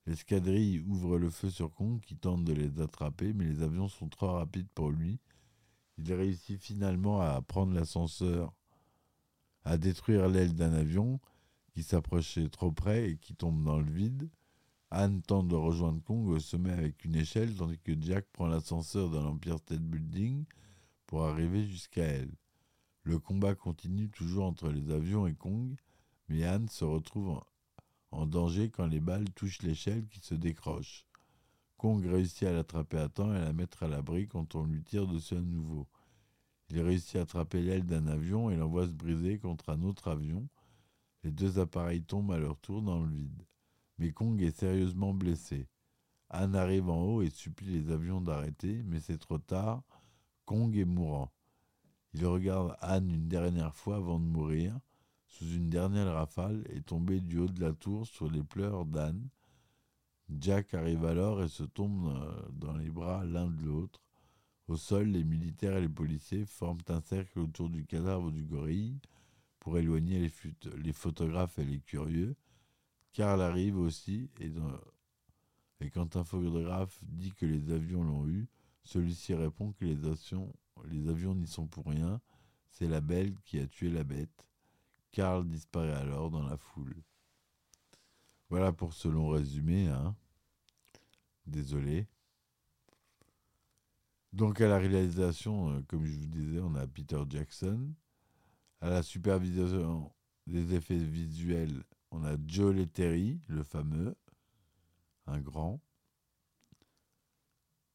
L'escadrille 0.06 0.82
ouvre 0.82 1.18
le 1.18 1.32
feu 1.32 1.50
sur 1.50 1.74
Kong 1.74 2.00
qui 2.02 2.16
tente 2.16 2.44
de 2.44 2.54
les 2.54 2.80
attraper, 2.80 3.34
mais 3.34 3.46
les 3.46 3.64
avions 3.64 3.88
sont 3.88 4.10
trop 4.10 4.34
rapides 4.34 4.70
pour 4.76 4.92
lui. 4.92 5.20
Il 5.98 6.14
réussit 6.14 6.62
finalement 6.62 7.22
à 7.22 7.42
prendre 7.42 7.74
l'ascenseur, 7.74 8.54
à 9.64 9.78
détruire 9.78 10.28
l'aile 10.28 10.54
d'un 10.54 10.74
avion 10.74 11.20
qui 11.72 11.82
s'approchait 11.82 12.50
trop 12.50 12.72
près 12.72 13.10
et 13.10 13.18
qui 13.18 13.36
tombe 13.36 13.64
dans 13.64 13.80
le 13.80 13.92
vide. 13.92 14.30
Anne 14.98 15.22
tente 15.22 15.50
de 15.50 15.56
rejoindre 15.56 16.02
Kong 16.04 16.26
au 16.30 16.40
sommet 16.40 16.72
avec 16.72 17.04
une 17.04 17.18
échelle, 17.18 17.54
tandis 17.54 17.78
que 17.80 17.92
Jack 18.00 18.28
prend 18.32 18.48
l'ascenseur 18.48 19.10
dans 19.10 19.22
l'Empire 19.22 19.58
State 19.58 19.82
Building 19.82 20.46
pour 21.06 21.26
arriver 21.26 21.66
jusqu'à 21.66 22.06
elle. 22.06 22.32
Le 23.04 23.20
combat 23.20 23.56
continue 23.56 24.10
toujours 24.10 24.46
entre 24.46 24.70
les 24.70 24.90
avions 24.92 25.28
et 25.28 25.36
Kong, 25.36 25.76
mais 26.30 26.46
Anne 26.46 26.70
se 26.70 26.86
retrouve 26.86 27.42
en, 28.12 28.26
danger 28.26 28.70
quand 28.70 28.88
les 28.88 29.02
balles 29.02 29.30
touchent 29.32 29.64
l'échelle 29.64 30.08
qui 30.08 30.22
se 30.22 30.34
décroche. 30.34 31.06
Kong 31.76 32.06
réussit 32.06 32.44
à 32.44 32.54
l'attraper 32.54 33.00
à 33.00 33.10
temps 33.10 33.34
et 33.34 33.38
à 33.38 33.44
la 33.44 33.52
mettre 33.52 33.84
à 33.84 33.90
l'abri 33.90 34.30
quand 34.30 34.56
on 34.56 34.64
lui 34.64 34.82
tire 34.82 35.08
dessus 35.08 35.36
à 35.36 35.42
nouveau. 35.42 35.90
Il 36.70 36.80
réussit 36.80 37.18
à 37.18 37.24
attraper 37.24 37.62
l'aile 37.62 37.86
d'un 37.86 38.08
avion 38.08 38.50
et 38.50 38.56
l'envoie 38.56 38.88
se 38.88 38.94
briser 38.94 39.40
contre 39.40 39.72
un 39.72 39.82
autre 39.82 40.08
avion. 40.08 40.48
Les 41.26 41.32
deux 41.32 41.60
appareils 41.60 42.04
tombent 42.04 42.32
à 42.32 42.38
leur 42.38 42.58
tour 42.60 42.82
dans 42.82 43.02
le 43.02 43.10
vide. 43.10 43.44
Mais 43.98 44.12
Kong 44.12 44.42
est 44.42 44.58
sérieusement 44.58 45.14
blessé. 45.14 45.68
Anne 46.30 46.56
arrive 46.56 46.90
en 46.90 47.02
haut 47.02 47.22
et 47.22 47.30
supplie 47.30 47.82
les 47.82 47.92
avions 47.92 48.22
d'arrêter, 48.22 48.84
mais 48.84 49.00
c'est 49.00 49.18
trop 49.18 49.38
tard. 49.38 49.84
Kong 50.46 50.76
est 50.76 50.86
mourant. 50.86 51.32
Il 52.14 52.26
regarde 52.26 52.76
Anne 52.80 53.10
une 53.12 53.28
dernière 53.28 53.76
fois 53.76 53.98
avant 53.98 54.20
de 54.20 54.26
mourir, 54.26 54.78
sous 55.28 55.46
une 55.46 55.70
dernière 55.70 56.14
rafale, 56.14 56.64
et 56.70 56.82
tomber 56.82 57.20
du 57.20 57.40
haut 57.40 57.48
de 57.48 57.62
la 57.62 57.74
tour 57.74 58.08
sur 58.08 58.30
les 58.30 58.44
pleurs 58.44 58.86
d'Anne. 58.86 59.30
Jack 60.30 60.74
arrive 60.74 61.06
alors 61.06 61.44
et 61.44 61.48
se 61.48 61.64
tombe 61.64 62.14
dans 62.52 62.76
les 62.76 62.90
bras 62.90 63.24
l'un 63.26 63.48
de 63.48 63.64
l'autre. 63.64 64.02
Au 64.68 64.78
sol, 64.78 65.08
les 65.10 65.24
militaires 65.24 65.78
et 65.78 65.82
les 65.82 65.90
policiers 65.90 66.46
forment 66.46 66.82
un 66.88 67.02
cercle 67.02 67.40
autour 67.40 67.70
du 67.70 67.86
cadavre 67.86 68.32
du 68.32 68.44
gorille 68.44 69.00
pour 69.60 69.78
éloigner 69.78 70.20
les, 70.20 70.32
les 70.78 70.94
photographes 70.94 71.60
et 71.60 71.66
les 71.66 71.80
curieux. 71.80 72.36
Karl 73.16 73.42
arrive 73.42 73.78
aussi 73.78 74.30
et, 74.42 75.90
quand 75.90 76.18
un 76.18 76.26
photographe 76.26 77.00
dit 77.02 77.32
que 77.32 77.46
les 77.46 77.72
avions 77.72 78.04
l'ont 78.04 78.28
eu, 78.28 78.50
celui-ci 78.84 79.34
répond 79.34 79.72
que 79.72 79.86
les 79.86 81.08
avions, 81.08 81.34
n'y 81.34 81.48
sont 81.48 81.66
pour 81.66 81.86
rien, 81.86 82.20
c'est 82.68 82.90
la 82.90 83.00
belle 83.00 83.34
qui 83.46 83.58
a 83.60 83.68
tué 83.68 83.90
la 83.90 84.04
bête. 84.04 84.50
Karl 85.14 85.48
disparaît 85.48 85.94
alors 85.94 86.30
dans 86.30 86.44
la 86.44 86.58
foule. 86.58 86.94
Voilà 88.50 88.74
pour 88.74 88.94
ce 88.94 89.08
long 89.08 89.30
résumé. 89.30 89.88
Hein. 89.88 90.14
Désolé. 91.46 92.08
Donc 94.34 94.60
à 94.60 94.68
la 94.68 94.78
réalisation, 94.78 95.70
euh, 95.70 95.82
comme 95.88 96.04
je 96.04 96.12
vous 96.12 96.28
disais, 96.28 96.60
on 96.60 96.76
a 96.76 96.86
Peter 96.86 97.24
Jackson. 97.30 97.94
À 98.82 98.90
la 98.90 99.04
supervision 99.04 100.12
des 100.48 100.74
effets 100.74 100.98
visuels, 100.98 101.82
on 102.16 102.24
a 102.24 102.38
Joe 102.48 102.74
Letteri, 102.74 103.42
le 103.50 103.64
fameux, 103.64 104.16
un 105.28 105.40
grand. 105.40 105.82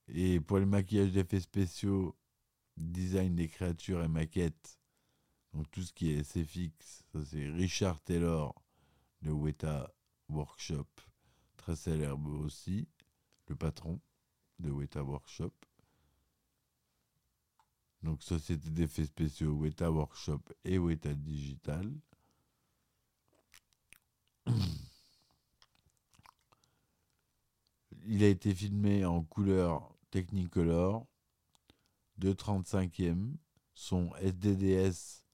Et 0.09 0.41
pour 0.41 0.59
le 0.59 0.67
maquillage 0.67 1.13
d'effets 1.13 1.41
spéciaux, 1.41 2.15
design 2.77 3.35
des 3.35 3.49
créatures 3.49 4.03
et 4.03 4.09
maquettes, 4.09 4.79
donc 5.55 5.71
tout 5.71 5.83
ce 5.83 5.93
qui 5.93 6.11
est 6.11 6.23
SFX, 6.23 7.05
ça 7.13 7.25
c'est 7.25 7.49
Richard 7.49 8.01
Taylor 8.03 8.55
de 9.23 9.31
Weta 9.31 9.91
Workshop, 10.29 10.87
très 11.57 11.77
célèbre 11.77 12.31
aussi, 12.41 12.89
le 13.49 13.57
patron 13.57 14.01
de 14.59 14.71
Weta 14.71 15.03
Workshop. 15.03 15.53
Donc 18.03 18.23
société 18.23 18.69
d'effets 18.69 19.07
spéciaux 19.07 19.55
Weta 19.55 19.91
Workshop 19.91 20.43
et 20.65 20.79
Weta 20.79 21.15
Digital. 21.15 21.91
Il 28.07 28.25
a 28.25 28.29
été 28.29 28.55
filmé 28.55 29.05
en 29.05 29.23
couleur 29.23 29.95
Technicolor, 30.11 31.07
2.35e, 32.21 33.37
son 33.75 34.11
SDDS 34.17 35.25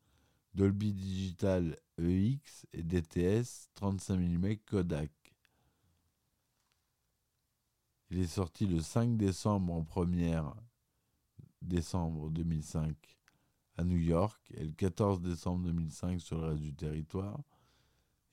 Dolby 0.57 0.95
Digital 0.95 1.77
EX 1.99 2.67
et 2.73 2.83
DTS 2.83 3.69
35 3.75 4.17
mm 4.17 4.57
Kodak. 4.65 5.11
Il 8.11 8.21
est 8.21 8.27
sorti 8.27 8.67
le 8.67 8.81
5 8.81 9.17
décembre 9.19 9.75
en 9.75 9.85
première 9.85 10.55
décembre 11.61 12.31
2005 12.31 12.97
à 13.77 13.85
New 13.85 13.99
York 13.99 14.41
et 14.55 14.65
le 14.65 14.73
14 14.73 15.21
décembre 15.21 15.67
2005 15.67 16.21
sur 16.21 16.41
le 16.41 16.49
reste 16.49 16.63
du 16.63 16.75
territoire. 16.75 17.43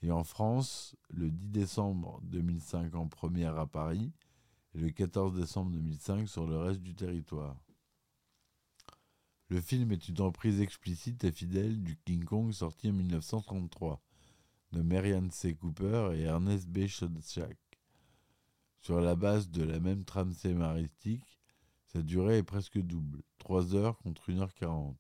Et 0.04 0.12
en 0.12 0.26
France, 0.26 0.98
le 1.12 1.32
10 1.32 1.48
décembre 1.48 2.20
2005 2.24 2.94
en 2.94 3.08
première 3.08 3.58
à 3.58 3.66
Paris 3.66 4.12
et 4.76 4.80
le 4.80 4.90
14 4.90 5.34
décembre 5.34 5.72
2005 5.72 6.28
sur 6.28 6.46
le 6.46 6.58
reste 6.58 6.82
du 6.82 6.94
territoire. 6.94 7.56
Le 9.48 9.62
film 9.62 9.94
est 9.94 10.10
une 10.10 10.20
reprise 10.20 10.60
explicite 10.60 11.24
et 11.24 11.32
fidèle 11.32 11.82
du 11.82 11.96
King 12.04 12.26
Kong 12.26 12.52
sorti 12.52 12.90
en 12.90 12.94
1933 12.94 14.02
de 14.74 14.82
Marianne 14.82 15.32
C. 15.32 15.56
Cooper 15.56 16.12
et 16.16 16.24
Ernest 16.24 16.68
B. 16.68 16.88
Schoedsack. 16.88 17.58
Sur 18.82 19.00
la 19.00 19.16
base 19.16 19.50
de 19.52 19.64
la 19.64 19.80
même 19.80 20.04
trame 20.04 20.34
scénaristique, 20.34 21.40
sa 21.86 22.02
durée 22.02 22.40
est 22.40 22.44
presque 22.44 22.80
double, 22.80 23.22
3 23.38 23.76
heures 23.76 23.98
contre 24.00 24.32
1h40. 24.32 24.96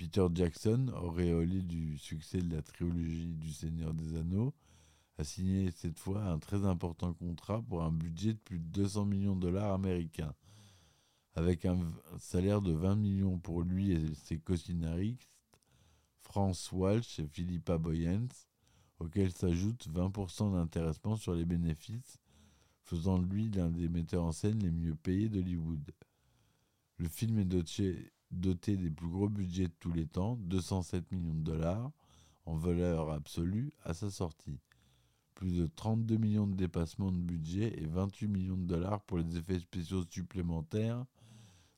Peter 0.00 0.26
Jackson, 0.32 0.90
auréolé 0.94 1.60
du 1.60 1.98
succès 1.98 2.38
de 2.38 2.56
la 2.56 2.62
trilogie 2.62 3.34
du 3.34 3.52
Seigneur 3.52 3.92
des 3.92 4.16
Anneaux, 4.16 4.54
a 5.18 5.24
signé 5.24 5.70
cette 5.72 5.98
fois 5.98 6.24
un 6.24 6.38
très 6.38 6.64
important 6.64 7.12
contrat 7.12 7.60
pour 7.60 7.82
un 7.82 7.92
budget 7.92 8.32
de 8.32 8.38
plus 8.38 8.58
de 8.58 8.64
200 8.64 9.04
millions 9.04 9.36
de 9.36 9.42
dollars 9.42 9.74
américains, 9.74 10.32
avec 11.34 11.66
un 11.66 11.78
salaire 12.18 12.62
de 12.62 12.72
20 12.72 12.94
millions 12.94 13.38
pour 13.38 13.60
lui 13.60 13.92
et 13.92 14.14
ses 14.14 14.38
co-scénaristes, 14.38 15.28
France 16.22 16.72
Walsh 16.72 17.18
et 17.18 17.26
Philippa 17.26 17.76
Boyens, 17.76 18.28
auxquels 19.00 19.32
s'ajoute 19.32 19.86
20% 19.86 20.54
d'intéressement 20.54 21.16
sur 21.16 21.34
les 21.34 21.44
bénéfices 21.44 22.16
faisant 22.84 23.18
de 23.18 23.26
lui 23.26 23.50
l'un 23.50 23.68
des 23.68 23.90
metteurs 23.90 24.24
en 24.24 24.32
scène 24.32 24.60
les 24.60 24.70
mieux 24.70 24.94
payés 24.94 25.28
d'Hollywood. 25.28 25.92
Le 26.96 27.08
film 27.08 27.38
est 27.38 27.44
doté, 27.44 28.10
doté, 28.30 28.76
des 28.76 28.90
plus 28.90 29.08
gros 29.08 29.28
budgets 29.28 29.68
de 29.68 29.74
tous 29.80 29.92
les 29.92 30.06
temps, 30.06 30.36
207 30.36 31.10
millions 31.12 31.34
de 31.34 31.42
dollars, 31.42 31.90
en 32.46 32.54
valeur 32.54 33.10
absolue 33.10 33.72
à 33.84 33.94
sa 33.94 34.10
sortie. 34.10 34.60
Plus 35.34 35.56
de 35.56 35.66
32 35.66 36.16
millions 36.16 36.46
de 36.46 36.54
dépassements 36.54 37.12
de 37.12 37.18
budget 37.18 37.74
et 37.80 37.86
28 37.86 38.28
millions 38.28 38.56
de 38.56 38.66
dollars 38.66 39.00
pour 39.02 39.18
les 39.18 39.36
effets 39.36 39.58
spéciaux 39.58 40.04
supplémentaires 40.08 41.04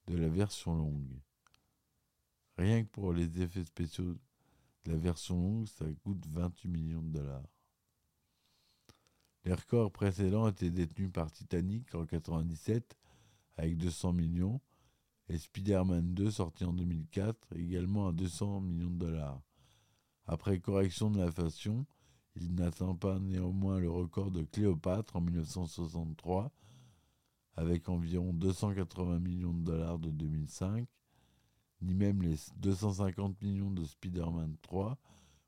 de 0.06 0.16
la 0.16 0.28
version 0.28 0.74
longue. 0.74 1.20
Rien 2.58 2.84
que 2.84 2.88
pour 2.88 3.12
les 3.12 3.40
effets 3.40 3.64
spéciaux 3.64 4.16
de 4.84 4.90
la 4.90 4.96
version 4.96 5.40
longue, 5.40 5.68
ça 5.68 5.84
coûte 6.02 6.26
28 6.28 6.68
millions 6.68 7.02
de 7.02 7.18
dollars. 7.18 7.46
Les 9.44 9.54
records 9.54 9.90
précédents 9.90 10.48
étaient 10.48 10.70
détenus 10.70 11.10
par 11.12 11.30
Titanic 11.30 11.94
en 11.94 12.06
97 12.06 12.96
avec 13.56 13.76
200 13.76 14.12
millions 14.12 14.60
et 15.32 15.38
Spider-Man 15.38 16.12
2 16.12 16.30
sorti 16.30 16.64
en 16.64 16.74
2004 16.74 17.56
également 17.56 18.08
à 18.08 18.12
200 18.12 18.60
millions 18.60 18.90
de 18.90 18.98
dollars. 18.98 19.40
Après 20.26 20.60
correction 20.60 21.10
de 21.10 21.18
l'inflation, 21.18 21.86
il 22.36 22.54
n'atteint 22.54 22.94
pas 22.94 23.18
néanmoins 23.18 23.78
le 23.78 23.90
record 23.90 24.30
de 24.30 24.42
Cléopâtre 24.42 25.16
en 25.16 25.22
1963 25.22 26.52
avec 27.56 27.88
environ 27.88 28.34
280 28.34 29.20
millions 29.20 29.54
de 29.54 29.64
dollars 29.64 29.98
de 29.98 30.10
2005, 30.10 30.86
ni 31.80 31.94
même 31.94 32.22
les 32.22 32.36
250 32.56 33.40
millions 33.40 33.70
de 33.70 33.84
Spider-Man 33.84 34.56
3 34.60 34.98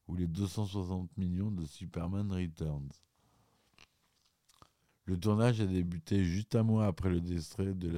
ou 0.09 0.17
les 0.17 0.27
260 0.27 1.17
millions 1.19 1.51
de 1.51 1.65
Superman 1.67 2.33
Returns. 2.33 2.93
Le 5.05 5.19
tournage 5.19 5.61
a 5.61 5.67
débuté 5.67 6.25
juste 6.25 6.55
un 6.57 6.63
mois 6.63 6.87
après 6.87 7.11
le 7.11 7.21
décès 7.21 7.75
de 7.75 7.91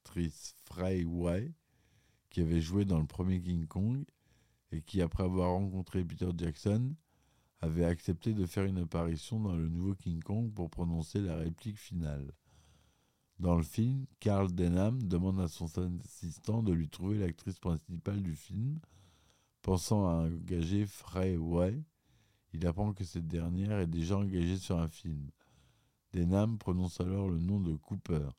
l'actrice 0.00 0.54
Frey 0.64 1.04
Wai, 1.04 1.52
qui 2.30 2.40
avait 2.40 2.60
joué 2.60 2.84
dans 2.84 2.98
le 2.98 3.06
premier 3.06 3.40
King 3.40 3.66
Kong 3.66 4.04
et 4.72 4.82
qui, 4.82 5.02
après 5.02 5.24
avoir 5.24 5.50
rencontré 5.50 6.04
Peter 6.04 6.30
Jackson, 6.36 6.94
avait 7.60 7.84
accepté 7.84 8.32
de 8.32 8.46
faire 8.46 8.64
une 8.64 8.78
apparition 8.78 9.40
dans 9.40 9.54
le 9.54 9.68
nouveau 9.68 9.94
King 9.94 10.22
Kong 10.22 10.52
pour 10.52 10.70
prononcer 10.70 11.20
la 11.20 11.36
réplique 11.36 11.78
finale. 11.78 12.32
Dans 13.38 13.56
le 13.56 13.62
film, 13.62 14.06
Carl 14.20 14.52
Denham 14.52 15.02
demande 15.02 15.40
à 15.40 15.48
son 15.48 15.66
assistant 16.04 16.62
de 16.62 16.72
lui 16.72 16.88
trouver 16.88 17.18
l'actrice 17.18 17.58
principale 17.58 18.22
du 18.22 18.36
film. 18.36 18.78
Pensant 19.62 20.06
à 20.08 20.26
engager 20.26 20.86
Frey 20.86 21.36
Way, 21.36 21.82
il 22.52 22.66
apprend 22.66 22.92
que 22.92 23.04
cette 23.04 23.28
dernière 23.28 23.78
est 23.78 23.86
déjà 23.86 24.16
engagée 24.16 24.56
sur 24.56 24.78
un 24.78 24.88
film. 24.88 25.30
Denham 26.12 26.58
prononce 26.58 27.00
alors 27.00 27.28
le 27.28 27.38
nom 27.38 27.60
de 27.60 27.76
Cooper. 27.76 28.30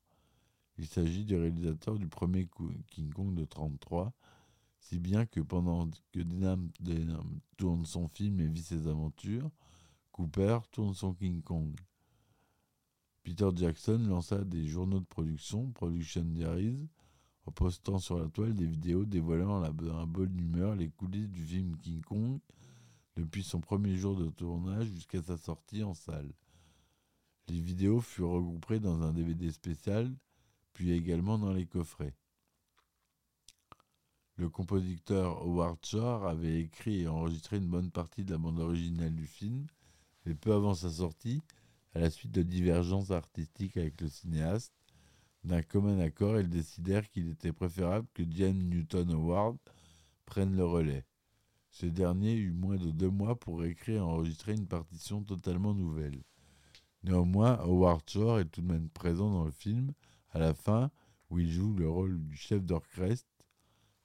Il 0.82 0.88
s'agit 0.88 1.26
du 1.26 1.36
réalisateur 1.36 2.00
du 2.00 2.08
premier 2.08 2.50
King 2.88 3.14
Kong 3.14 3.36
de 3.36 3.42
1933, 3.42 4.12
si 4.80 4.98
bien 4.98 5.28
que 5.28 5.40
pendant 5.40 5.88
que 6.12 6.22
Denham, 6.22 6.72
tourne 7.56 7.86
son 7.86 8.08
film 8.08 8.40
et 8.40 8.48
vit 8.48 8.64
ses 8.64 8.88
aventures, 8.88 9.52
Cooper 10.12 10.58
tourne 10.72 10.96
son 10.96 11.14
King 11.14 11.44
Kong. 11.44 11.72
Peter 13.22 13.48
Jackson 13.56 14.00
lança 14.10 14.44
des 14.44 14.66
journaux 14.66 15.00
de 15.00 15.06
production, 15.06 15.70
Production 15.70 16.24
Diaries, 16.24 16.90
en 17.46 17.52
postant 17.52 18.00
sur 18.00 18.18
la 18.18 18.28
toile 18.30 18.56
des 18.56 18.66
vidéos 18.66 19.06
dévoilant 19.06 19.60
la, 19.60 19.72
bonne 19.72 20.40
humeur 20.40 20.76
les 20.76 20.90
coulisses 20.90 21.30
du 21.30 21.46
film 21.46 21.78
King 21.78 22.02
Kong 22.02 22.40
depuis 23.18 23.44
son 23.44 23.62
premier 23.62 23.98
jour 23.98 24.16
de 24.16 24.32
tournage 24.32 24.88
jusqu'à 24.88 25.22
sa 25.22 25.38
sortie 25.38 25.84
en 25.84 25.94
salle. 25.94 26.34
Les 27.50 27.62
vidéos 27.62 28.02
furent 28.02 28.32
regroupées 28.32 28.80
dans 28.80 29.04
un 29.04 29.14
DVD 29.14 29.52
spécial, 29.52 30.12
puis 30.74 30.92
également 30.92 31.38
dans 31.38 31.54
les 31.54 31.66
coffrets. 31.66 32.16
Le 34.36 34.50
compositeur 34.50 35.42
Howard 35.44 35.86
Shore 35.86 36.26
avait 36.26 36.62
écrit 36.62 37.02
et 37.02 37.08
enregistré 37.08 37.58
une 37.58 37.68
bonne 37.68 37.92
partie 37.92 38.24
de 38.24 38.32
la 38.32 38.38
bande 38.38 38.60
originale 38.60 39.14
du 39.14 39.28
film, 39.28 39.68
mais 40.26 40.36
peu 40.36 40.54
avant 40.54 40.74
sa 40.74 40.90
sortie, 40.90 41.42
à 41.94 42.00
la 42.00 42.10
suite 42.10 42.32
de 42.32 42.42
divergences 42.42 43.12
artistiques 43.12 43.78
avec 43.78 44.00
le 44.02 44.08
cinéaste, 44.08 44.74
d'un 45.44 45.62
commun 45.62 46.00
accord, 46.00 46.40
ils 46.40 46.50
décidèrent 46.50 47.10
qu'il 47.10 47.30
était 47.30 47.52
préférable 47.52 48.08
que 48.14 48.24
James 48.30 48.62
Newton 48.62 49.12
Howard 49.12 49.58
prenne 50.26 50.56
le 50.56 50.66
relais. 50.66 51.06
Ce 51.72 51.86
dernier 51.86 52.36
eut 52.36 52.54
moins 52.54 52.78
de 52.78 52.92
deux 52.92 53.10
mois 53.10 53.40
pour 53.40 53.64
écrire 53.64 53.98
et 53.98 54.00
enregistrer 54.00 54.54
une 54.54 54.68
partition 54.68 55.24
totalement 55.24 55.74
nouvelle. 55.74 56.22
Néanmoins, 57.04 57.54
Howard 57.60 58.08
Shore 58.08 58.40
est 58.40 58.46
tout 58.46 58.62
de 58.62 58.68
même 58.68 58.90
présent 58.90 59.32
dans 59.32 59.46
le 59.46 59.52
film, 59.52 59.94
à 60.32 60.40
la 60.40 60.54
fin, 60.54 60.92
où 61.30 61.40
il 61.40 61.50
joue 61.50 61.74
le 61.76 61.90
rôle 61.90 62.22
du 62.24 62.36
chef 62.36 62.64
d'orchestre, 62.64 63.30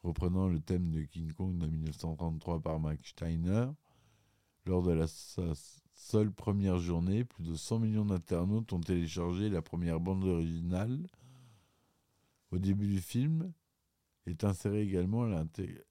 reprenant 0.03 0.49
le 0.49 0.61
thème 0.61 0.91
de 0.91 1.03
King 1.03 1.33
Kong 1.33 1.59
de 1.59 1.67
1933 1.67 2.61
par 2.61 2.79
Mike 2.79 3.07
Steiner. 3.07 3.67
Lors 4.65 4.83
de 4.83 4.93
la 4.93 5.07
seule 5.95 6.33
première 6.33 6.79
journée, 6.79 7.25
plus 7.25 7.45
de 7.45 7.55
100 7.55 7.79
millions 7.79 8.05
d'internautes 8.05 8.73
ont 8.73 8.81
téléchargé 8.81 9.49
la 9.49 9.63
première 9.63 10.01
bande 10.01 10.25
originale. 10.25 11.07
Au 12.51 12.59
début 12.59 12.87
du 12.87 13.01
film 13.01 13.53
est 14.27 14.45
insérée 14.45 14.83
également 14.83 15.29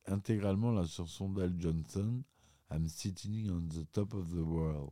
intégralement 0.08 0.71
la 0.71 0.86
chanson 0.86 1.30
d'Al 1.30 1.56
Johnson, 1.58 2.24
I'm 2.71 2.88
Sitting 2.88 3.50
on 3.50 3.67
the 3.67 3.89
Top 3.91 4.13
of 4.13 4.30
the 4.32 4.41
World. 4.41 4.91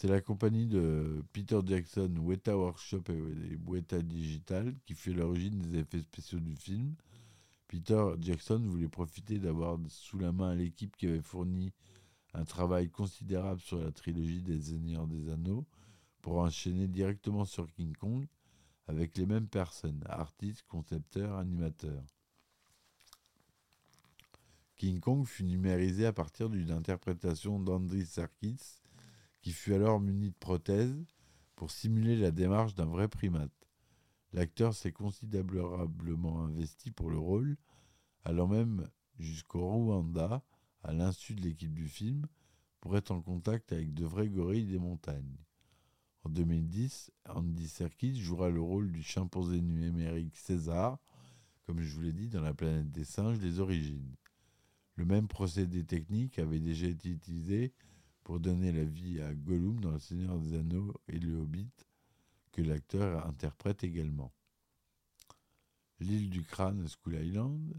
C'est 0.00 0.08
la 0.08 0.22
compagnie 0.22 0.64
de 0.64 1.22
Peter 1.34 1.60
Jackson, 1.62 2.10
Weta 2.22 2.56
Workshop 2.56 3.02
et 3.10 3.58
Weta 3.66 4.00
Digital 4.00 4.74
qui 4.86 4.94
fait 4.94 5.12
l'origine 5.12 5.60
des 5.60 5.80
effets 5.80 6.00
spéciaux 6.00 6.40
du 6.40 6.56
film. 6.56 6.94
Peter 7.68 8.02
Jackson 8.18 8.62
voulait 8.64 8.88
profiter 8.88 9.38
d'avoir 9.38 9.76
sous 9.88 10.18
la 10.18 10.32
main 10.32 10.54
l'équipe 10.54 10.96
qui 10.96 11.06
avait 11.06 11.20
fourni 11.20 11.74
un 12.32 12.46
travail 12.46 12.88
considérable 12.88 13.60
sur 13.60 13.76
la 13.76 13.92
trilogie 13.92 14.40
des 14.40 14.58
Seigneurs 14.58 15.06
des 15.06 15.30
Anneaux 15.30 15.66
pour 16.22 16.38
enchaîner 16.38 16.88
directement 16.88 17.44
sur 17.44 17.70
King 17.70 17.94
Kong 17.94 18.26
avec 18.86 19.18
les 19.18 19.26
mêmes 19.26 19.48
personnes, 19.48 20.02
artistes, 20.08 20.64
concepteurs, 20.66 21.36
animateurs. 21.36 22.06
King 24.76 24.98
Kong 24.98 25.26
fut 25.26 25.44
numérisé 25.44 26.06
à 26.06 26.14
partir 26.14 26.48
d'une 26.48 26.70
interprétation 26.70 27.60
d'Andris 27.60 28.06
Serkis 28.06 28.79
qui 29.40 29.52
fut 29.52 29.74
alors 29.74 30.00
muni 30.00 30.30
de 30.30 30.36
prothèses 30.38 31.04
pour 31.56 31.70
simuler 31.70 32.16
la 32.16 32.30
démarche 32.30 32.74
d'un 32.74 32.86
vrai 32.86 33.08
primate. 33.08 33.50
L'acteur 34.32 34.74
s'est 34.74 34.92
considérablement 34.92 36.44
investi 36.44 36.90
pour 36.90 37.10
le 37.10 37.18
rôle, 37.18 37.56
allant 38.24 38.46
même 38.46 38.88
jusqu'au 39.18 39.66
Rwanda, 39.66 40.42
à 40.82 40.92
l'insu 40.92 41.34
de 41.34 41.42
l'équipe 41.42 41.74
du 41.74 41.88
film, 41.88 42.26
pour 42.80 42.96
être 42.96 43.10
en 43.10 43.20
contact 43.20 43.72
avec 43.72 43.92
de 43.92 44.04
vrais 44.04 44.28
gorilles 44.28 44.66
des 44.66 44.78
montagnes. 44.78 45.36
En 46.24 46.28
2010, 46.28 47.10
Andy 47.28 47.68
Serkis 47.68 48.20
jouera 48.20 48.50
le 48.50 48.60
rôle 48.60 48.92
du 48.92 49.02
chimpanzé 49.02 49.60
numérique 49.60 50.36
César, 50.36 50.98
comme 51.64 51.80
je 51.80 51.94
vous 51.94 52.02
l'ai 52.02 52.12
dit 52.12 52.28
dans 52.28 52.42
La 52.42 52.54
planète 52.54 52.90
des 52.90 53.04
singes, 53.04 53.38
les 53.38 53.58
origines. 53.58 54.16
Le 54.96 55.04
même 55.04 55.28
procédé 55.28 55.84
technique 55.84 56.38
avait 56.38 56.60
déjà 56.60 56.86
été 56.86 57.08
utilisé 57.08 57.72
pour 58.30 58.38
donner 58.38 58.70
la 58.70 58.84
vie 58.84 59.20
à 59.20 59.34
Gollum 59.34 59.80
dans 59.80 59.90
Le 59.90 59.98
Seigneur 59.98 60.38
des 60.38 60.54
Anneaux 60.54 60.94
et 61.08 61.18
Le 61.18 61.36
Hobbit, 61.36 61.72
que 62.52 62.62
l'acteur 62.62 63.26
interprète 63.26 63.82
également. 63.82 64.30
L'île 65.98 66.30
du 66.30 66.44
crâne, 66.44 66.86
School 66.86 67.16
Island. 67.16 67.74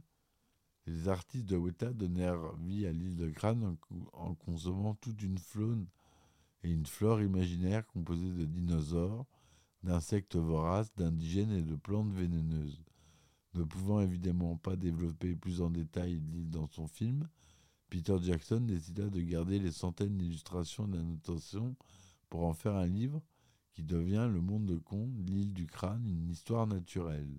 Les 0.88 1.08
artistes 1.08 1.46
de 1.46 1.56
Weta 1.56 1.94
donnèrent 1.94 2.54
vie 2.58 2.86
à 2.86 2.92
l'île 2.92 3.16
de 3.16 3.30
crâne 3.30 3.78
en, 4.12 4.36
consommant 4.36 4.94
toute 4.96 5.22
une 5.22 5.38
faune 5.38 5.88
et 6.66 6.70
une 6.70 6.86
flore 6.86 7.22
imaginaire 7.22 7.88
composée 7.88 8.34
de 8.34 8.44
dinosaures, 8.44 9.26
d'insectes 9.84 10.36
voraces, 10.36 10.94
d'indigènes 10.98 11.54
et 11.54 11.64
de 11.64 11.78
plantes 11.78 12.12
vénéneuses. 12.12 12.84
Ne 13.54 13.64
pouvant 13.64 14.02
évidemment 14.02 14.58
pas 14.58 14.76
développer 14.76 15.34
plus 15.34 15.62
en 15.62 15.70
détail 15.70 16.20
l'île 16.34 16.50
dans 16.50 16.68
son 16.68 16.88
film, 16.88 17.30
Peter 17.92 18.16
Jackson 18.22 18.62
décida 18.62 19.10
de 19.10 19.20
garder 19.20 19.60
les 19.60 19.74
centaines 19.74 20.18
d'illustrations 20.18 20.88
et 20.88 20.92
d'annotations 20.92 21.76
pour 22.30 22.46
en 22.46 22.54
faire 22.54 22.76
un 22.76 22.88
livre 22.88 23.22
qui 23.74 23.84
devient 23.84 24.30
Le 24.32 24.40
Monde 24.40 24.66
de 24.66 24.78
Conte, 24.78 25.12
l'île 25.28 25.54
du 25.54 25.68
crâne, 25.68 26.08
une 26.08 26.30
histoire 26.30 26.68
naturelle. 26.68 27.38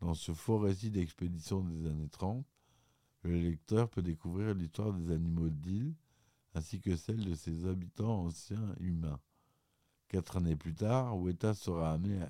Dans 0.00 0.14
ce 0.14 0.32
faux 0.32 0.60
récit 0.60 0.92
d'expédition 0.92 1.64
des 1.64 1.88
années 1.88 2.08
30, 2.08 2.46
le 3.22 3.40
lecteur 3.40 3.90
peut 3.90 4.02
découvrir 4.02 4.54
l'histoire 4.54 4.92
des 4.92 5.12
animaux 5.12 5.50
d'île 5.50 5.96
ainsi 6.54 6.80
que 6.80 6.94
celle 6.94 7.24
de 7.24 7.34
ses 7.34 7.66
habitants 7.66 8.26
anciens 8.26 8.76
humains. 8.78 9.18
Quatre 10.06 10.36
années 10.36 10.54
plus 10.54 10.76
tard, 10.76 11.18
Weta 11.18 11.54
sera 11.54 11.92
amené 11.92 12.24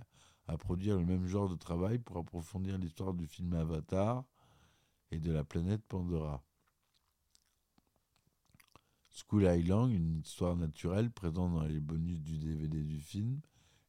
à 0.46 0.56
produire 0.56 0.96
le 0.96 1.04
même 1.04 1.26
genre 1.26 1.50
de 1.50 1.56
travail 1.56 1.98
pour 1.98 2.16
approfondir 2.16 2.78
l'histoire 2.78 3.12
du 3.12 3.26
film 3.26 3.52
Avatar 3.52 4.24
et 5.10 5.18
de 5.18 5.30
la 5.30 5.44
planète 5.44 5.82
Pandora. 5.86 6.42
School 9.18 9.48
Island, 9.52 9.90
une 9.90 10.20
histoire 10.20 10.54
naturelle 10.54 11.10
présente 11.10 11.52
dans 11.52 11.64
les 11.64 11.80
bonus 11.80 12.20
du 12.20 12.38
DVD 12.38 12.84
du 12.84 13.00
film, 13.00 13.40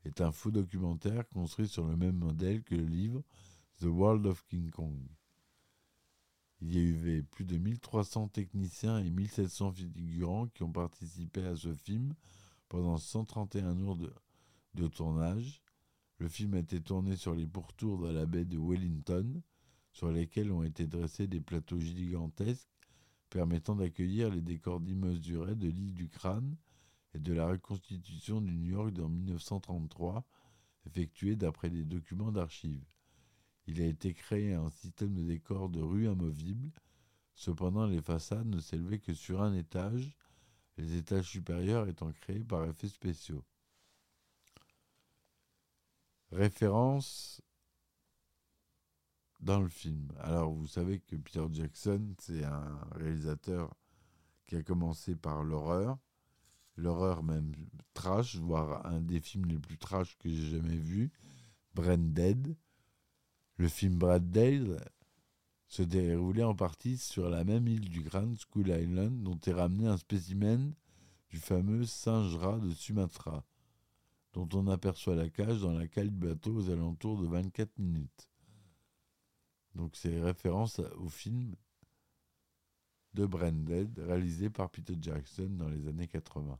est 0.04 0.22
un 0.22 0.32
faux 0.32 0.50
documentaire 0.50 1.28
construit 1.30 1.68
sur 1.68 1.86
le 1.86 1.96
même 1.96 2.18
modèle 2.18 2.64
que 2.64 2.74
le 2.74 2.86
livre 2.86 3.22
The 3.80 3.86
World 3.86 4.26
of 4.26 4.44
King 4.48 4.72
Kong. 4.72 4.98
Il 6.62 6.74
y 6.74 6.80
a 6.80 6.82
eu 6.82 7.24
plus 7.24 7.46
de 7.46 7.58
1300 7.58 8.30
techniciens 8.30 8.98
et 8.98 9.10
1700 9.12 9.72
figurants 9.74 10.48
qui 10.48 10.64
ont 10.64 10.72
participé 10.72 11.46
à 11.46 11.56
ce 11.56 11.76
film 11.76 12.16
pendant 12.68 12.98
131 12.98 13.78
jours 13.78 13.98
de, 13.98 14.12
de 14.74 14.88
tournage. 14.88 15.62
Le 16.18 16.28
film 16.28 16.56
a 16.56 16.60
été 16.60 16.82
tourné 16.82 17.16
sur 17.16 17.36
les 17.36 17.48
pourtours 17.48 18.00
de 18.00 18.12
la 18.12 18.26
baie 18.26 18.46
de 18.46 18.58
Wellington, 18.58 19.42
sur 19.94 20.12
lesquels 20.12 20.52
ont 20.52 20.64
été 20.64 20.88
dressés 20.88 21.28
des 21.28 21.40
plateaux 21.40 21.80
gigantesques 21.80 22.79
permettant 23.30 23.76
d'accueillir 23.76 24.30
les 24.30 24.42
décors 24.42 24.80
démesurés 24.80 25.56
de 25.56 25.68
l'île 25.68 25.94
du 25.94 26.10
Crâne 26.10 26.56
et 27.14 27.20
de 27.20 27.34
la 27.34 27.48
reconstitution 27.48 28.42
du 28.42 28.56
New 28.56 28.72
York 28.72 28.98
en 29.00 29.10
1933, 29.10 30.26
effectuée 30.86 31.36
d'après 31.36 31.70
des 31.70 31.86
documents 31.86 32.32
d'archives. 32.32 32.86
Il 33.68 33.82
a 33.82 33.86
été 33.86 34.14
créé 34.14 34.54
un 34.54 34.70
système 34.70 35.14
de 35.14 35.24
décors 35.24 35.70
de 35.70 35.82
rue 35.82 36.08
amovibles, 36.08 36.72
cependant 37.36 37.86
les 37.86 38.02
façades 38.02 38.48
ne 38.48 38.60
s'élevaient 38.60 39.00
que 39.00 39.14
sur 39.14 39.42
un 39.42 39.54
étage, 39.54 40.16
les 40.78 40.96
étages 40.96 41.30
supérieurs 41.30 41.88
étant 41.88 42.12
créés 42.12 42.44
par 42.44 42.66
effets 42.66 42.88
spéciaux. 42.88 43.44
Référence 46.32 47.42
dans 49.40 49.62
le 49.62 49.70
film. 49.70 50.12
Alors, 50.20 50.52
vous 50.52 50.68
savez 50.68 51.00
que 51.00 51.16
Peter 51.16 51.46
Jackson, 51.52 52.16
c'est 52.20 52.44
un 52.44 52.80
réalisateur 52.92 53.74
qui 54.46 54.56
a 54.56 54.64
commencé 54.64 55.16
par 55.16 55.44
l'horreur, 55.44 55.98
l'horreur 56.76 57.24
même 57.24 57.54
trash, 57.94 58.36
voire 58.38 58.86
un 58.86 59.02
des 59.02 59.20
films 59.20 59.46
les 59.46 59.60
plus 59.60 59.78
trash 59.78 60.18
que 60.18 60.30
j'ai 60.30 60.58
jamais 60.58 60.78
vu, 60.78 61.12
Dead. 61.76 62.56
Le 63.58 63.68
film 63.68 63.98
Brad 63.98 64.30
Dead 64.32 64.80
se 65.68 65.84
déroulait 65.84 66.44
en 66.44 66.56
partie 66.56 66.98
sur 66.98 67.30
la 67.30 67.44
même 67.44 67.68
île 67.68 67.90
du 67.90 68.02
Grand 68.02 68.34
School 68.36 68.70
Island 68.70 69.24
dont 69.24 69.40
est 69.46 69.54
ramené 69.54 69.88
un 69.88 69.98
spécimen 69.98 70.74
du 71.30 71.38
fameux 71.38 71.86
singe 71.86 72.36
rat 72.36 72.60
de 72.60 72.72
Sumatra. 72.72 73.46
dont 74.34 74.48
on 74.54 74.68
aperçoit 74.68 75.16
la 75.16 75.30
cage 75.30 75.62
dans 75.62 75.74
la 75.74 75.88
cale 75.88 76.10
du 76.10 76.28
bateau 76.28 76.54
aux 76.54 76.70
alentours 76.70 77.20
de 77.20 77.28
24 77.28 77.80
minutes. 77.80 78.29
Donc 79.76 79.96
c'est 79.96 80.20
référence 80.20 80.80
au 80.98 81.10
film 81.10 81.56
de 83.14 83.26
Branded, 83.26 83.98
réalisé 84.00 84.50
par 84.50 84.70
Peter 84.70 84.96
Jackson 85.00 85.50
dans 85.52 85.70
les 85.70 85.88
années 85.88 86.08
80. 86.08 86.60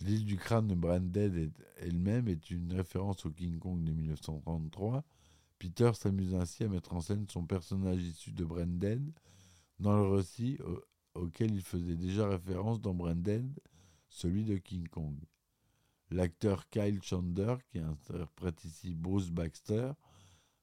L'île 0.00 0.24
du 0.24 0.36
crâne 0.36 0.68
de 0.68 0.74
Branded 0.74 1.52
elle-même 1.78 2.28
est 2.28 2.50
une 2.50 2.72
référence 2.72 3.26
au 3.26 3.30
King 3.30 3.58
Kong 3.58 3.82
de 3.84 3.92
1933. 3.92 5.04
Peter 5.58 5.90
s'amuse 5.94 6.34
ainsi 6.34 6.64
à 6.64 6.68
mettre 6.68 6.94
en 6.94 7.00
scène 7.00 7.26
son 7.28 7.44
personnage 7.44 8.02
issu 8.02 8.32
de 8.32 8.44
Branded 8.44 9.12
dans 9.78 9.96
le 9.96 10.16
récit 10.16 10.58
auquel 11.14 11.54
il 11.54 11.62
faisait 11.62 11.96
déjà 11.96 12.28
référence 12.28 12.80
dans 12.80 12.94
Branded, 12.94 13.46
celui 14.08 14.44
de 14.44 14.56
King 14.56 14.88
Kong. 14.88 15.16
L'acteur 16.10 16.68
Kyle 16.70 17.02
Chandler, 17.02 17.56
qui 17.70 17.78
interprète 17.78 18.64
ici 18.64 18.94
Bruce 18.94 19.30
Baxter, 19.30 19.92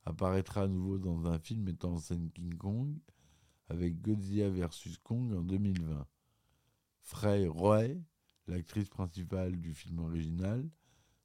apparaîtra 0.08 0.64
à 0.64 0.68
nouveau 0.68 0.98
dans 0.98 1.28
un 1.28 1.38
film 1.38 1.64
mettant 1.64 1.94
en 1.94 1.98
scène 1.98 2.32
King 2.32 2.56
Kong 2.56 2.96
avec 3.70 4.02
Godzilla 4.02 4.50
vs 4.50 4.98
Kong 5.04 5.34
en 5.34 5.42
2020. 5.42 6.08
Frey 7.02 7.48
Roy, 7.48 7.88
l'actrice 8.48 8.88
principale 8.88 9.60
du 9.60 9.74
film 9.74 10.00
original, 10.00 10.70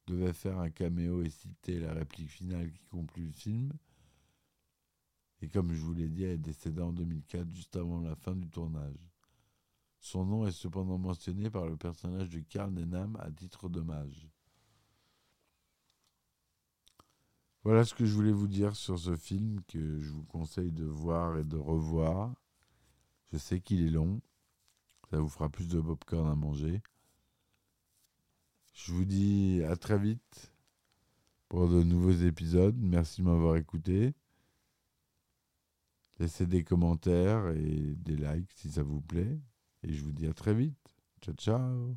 devait 0.09 0.33
faire 0.33 0.59
un 0.59 0.71
caméo 0.71 1.23
et 1.23 1.31
citer 1.31 1.79
la 1.79 1.93
réplique 1.93 2.31
finale 2.31 2.73
qui 2.73 2.85
conclut 2.87 3.27
le 3.27 3.33
film. 3.33 3.73
Et 5.41 5.49
comme 5.49 5.73
je 5.73 5.81
vous 5.81 5.95
l'ai 5.95 6.09
dit, 6.09 6.25
elle 6.25 6.33
est 6.33 6.39
décédée 6.39 6.83
en 6.83 6.93
2004, 6.93 7.53
juste 7.53 7.77
avant 7.77 8.01
la 8.01 8.17
fin 8.17 8.35
du 8.35 8.49
tournage. 8.49 8.99
Son 10.01 10.25
nom 10.25 10.45
est 10.45 10.53
cependant 10.53 10.99
mentionné 10.99 11.51
par 11.51 11.67
le 11.67 11.77
personnage 11.77 12.31
de 12.31 12.41
Carl 12.41 12.75
Denham 12.75 13.17
à 13.21 13.31
titre 13.31 13.69
d'hommage. 13.69 14.32
Voilà 17.65 17.85
ce 17.85 17.95
que 17.95 18.05
je 18.05 18.15
voulais 18.15 18.33
vous 18.33 18.49
dire 18.49 18.75
sur 18.75 18.99
ce 18.99 19.15
film 19.15 19.61
que 19.69 20.01
je 20.01 20.11
vous 20.11 20.25
conseille 20.25 20.73
de 20.73 20.85
voir 20.85 21.39
et 21.39 21.45
de 21.45 21.57
revoir. 21.57 22.35
Je 23.33 23.39
sais 23.39 23.61
qu'il 23.61 23.87
est 23.87 23.91
long. 23.91 24.21
Ça 25.11 25.19
vous 25.19 25.29
fera 25.29 25.49
plus 25.49 25.69
de 25.69 25.81
popcorn 25.81 26.29
à 26.29 26.35
manger. 26.35 26.83
Je 28.73 28.93
vous 28.93 29.05
dis 29.05 29.63
à 29.69 29.77
très 29.77 29.99
vite 29.99 30.53
pour 31.49 31.69
de 31.69 31.83
nouveaux 31.83 32.11
épisodes. 32.11 32.77
Merci 32.79 33.21
de 33.21 33.27
m'avoir 33.27 33.57
écouté. 33.57 34.15
Laissez 36.19 36.47
des 36.47 36.65
commentaires 36.65 37.49
et 37.49 37.95
des 37.97 38.17
likes 38.17 38.53
si 38.55 38.71
ça 38.71 38.83
vous 38.83 39.01
plaît. 39.01 39.39
Et 39.83 39.93
je 39.93 40.03
vous 40.03 40.13
dis 40.13 40.27
à 40.27 40.33
très 40.33 40.55
vite. 40.55 40.97
Ciao, 41.21 41.35
ciao. 41.35 41.97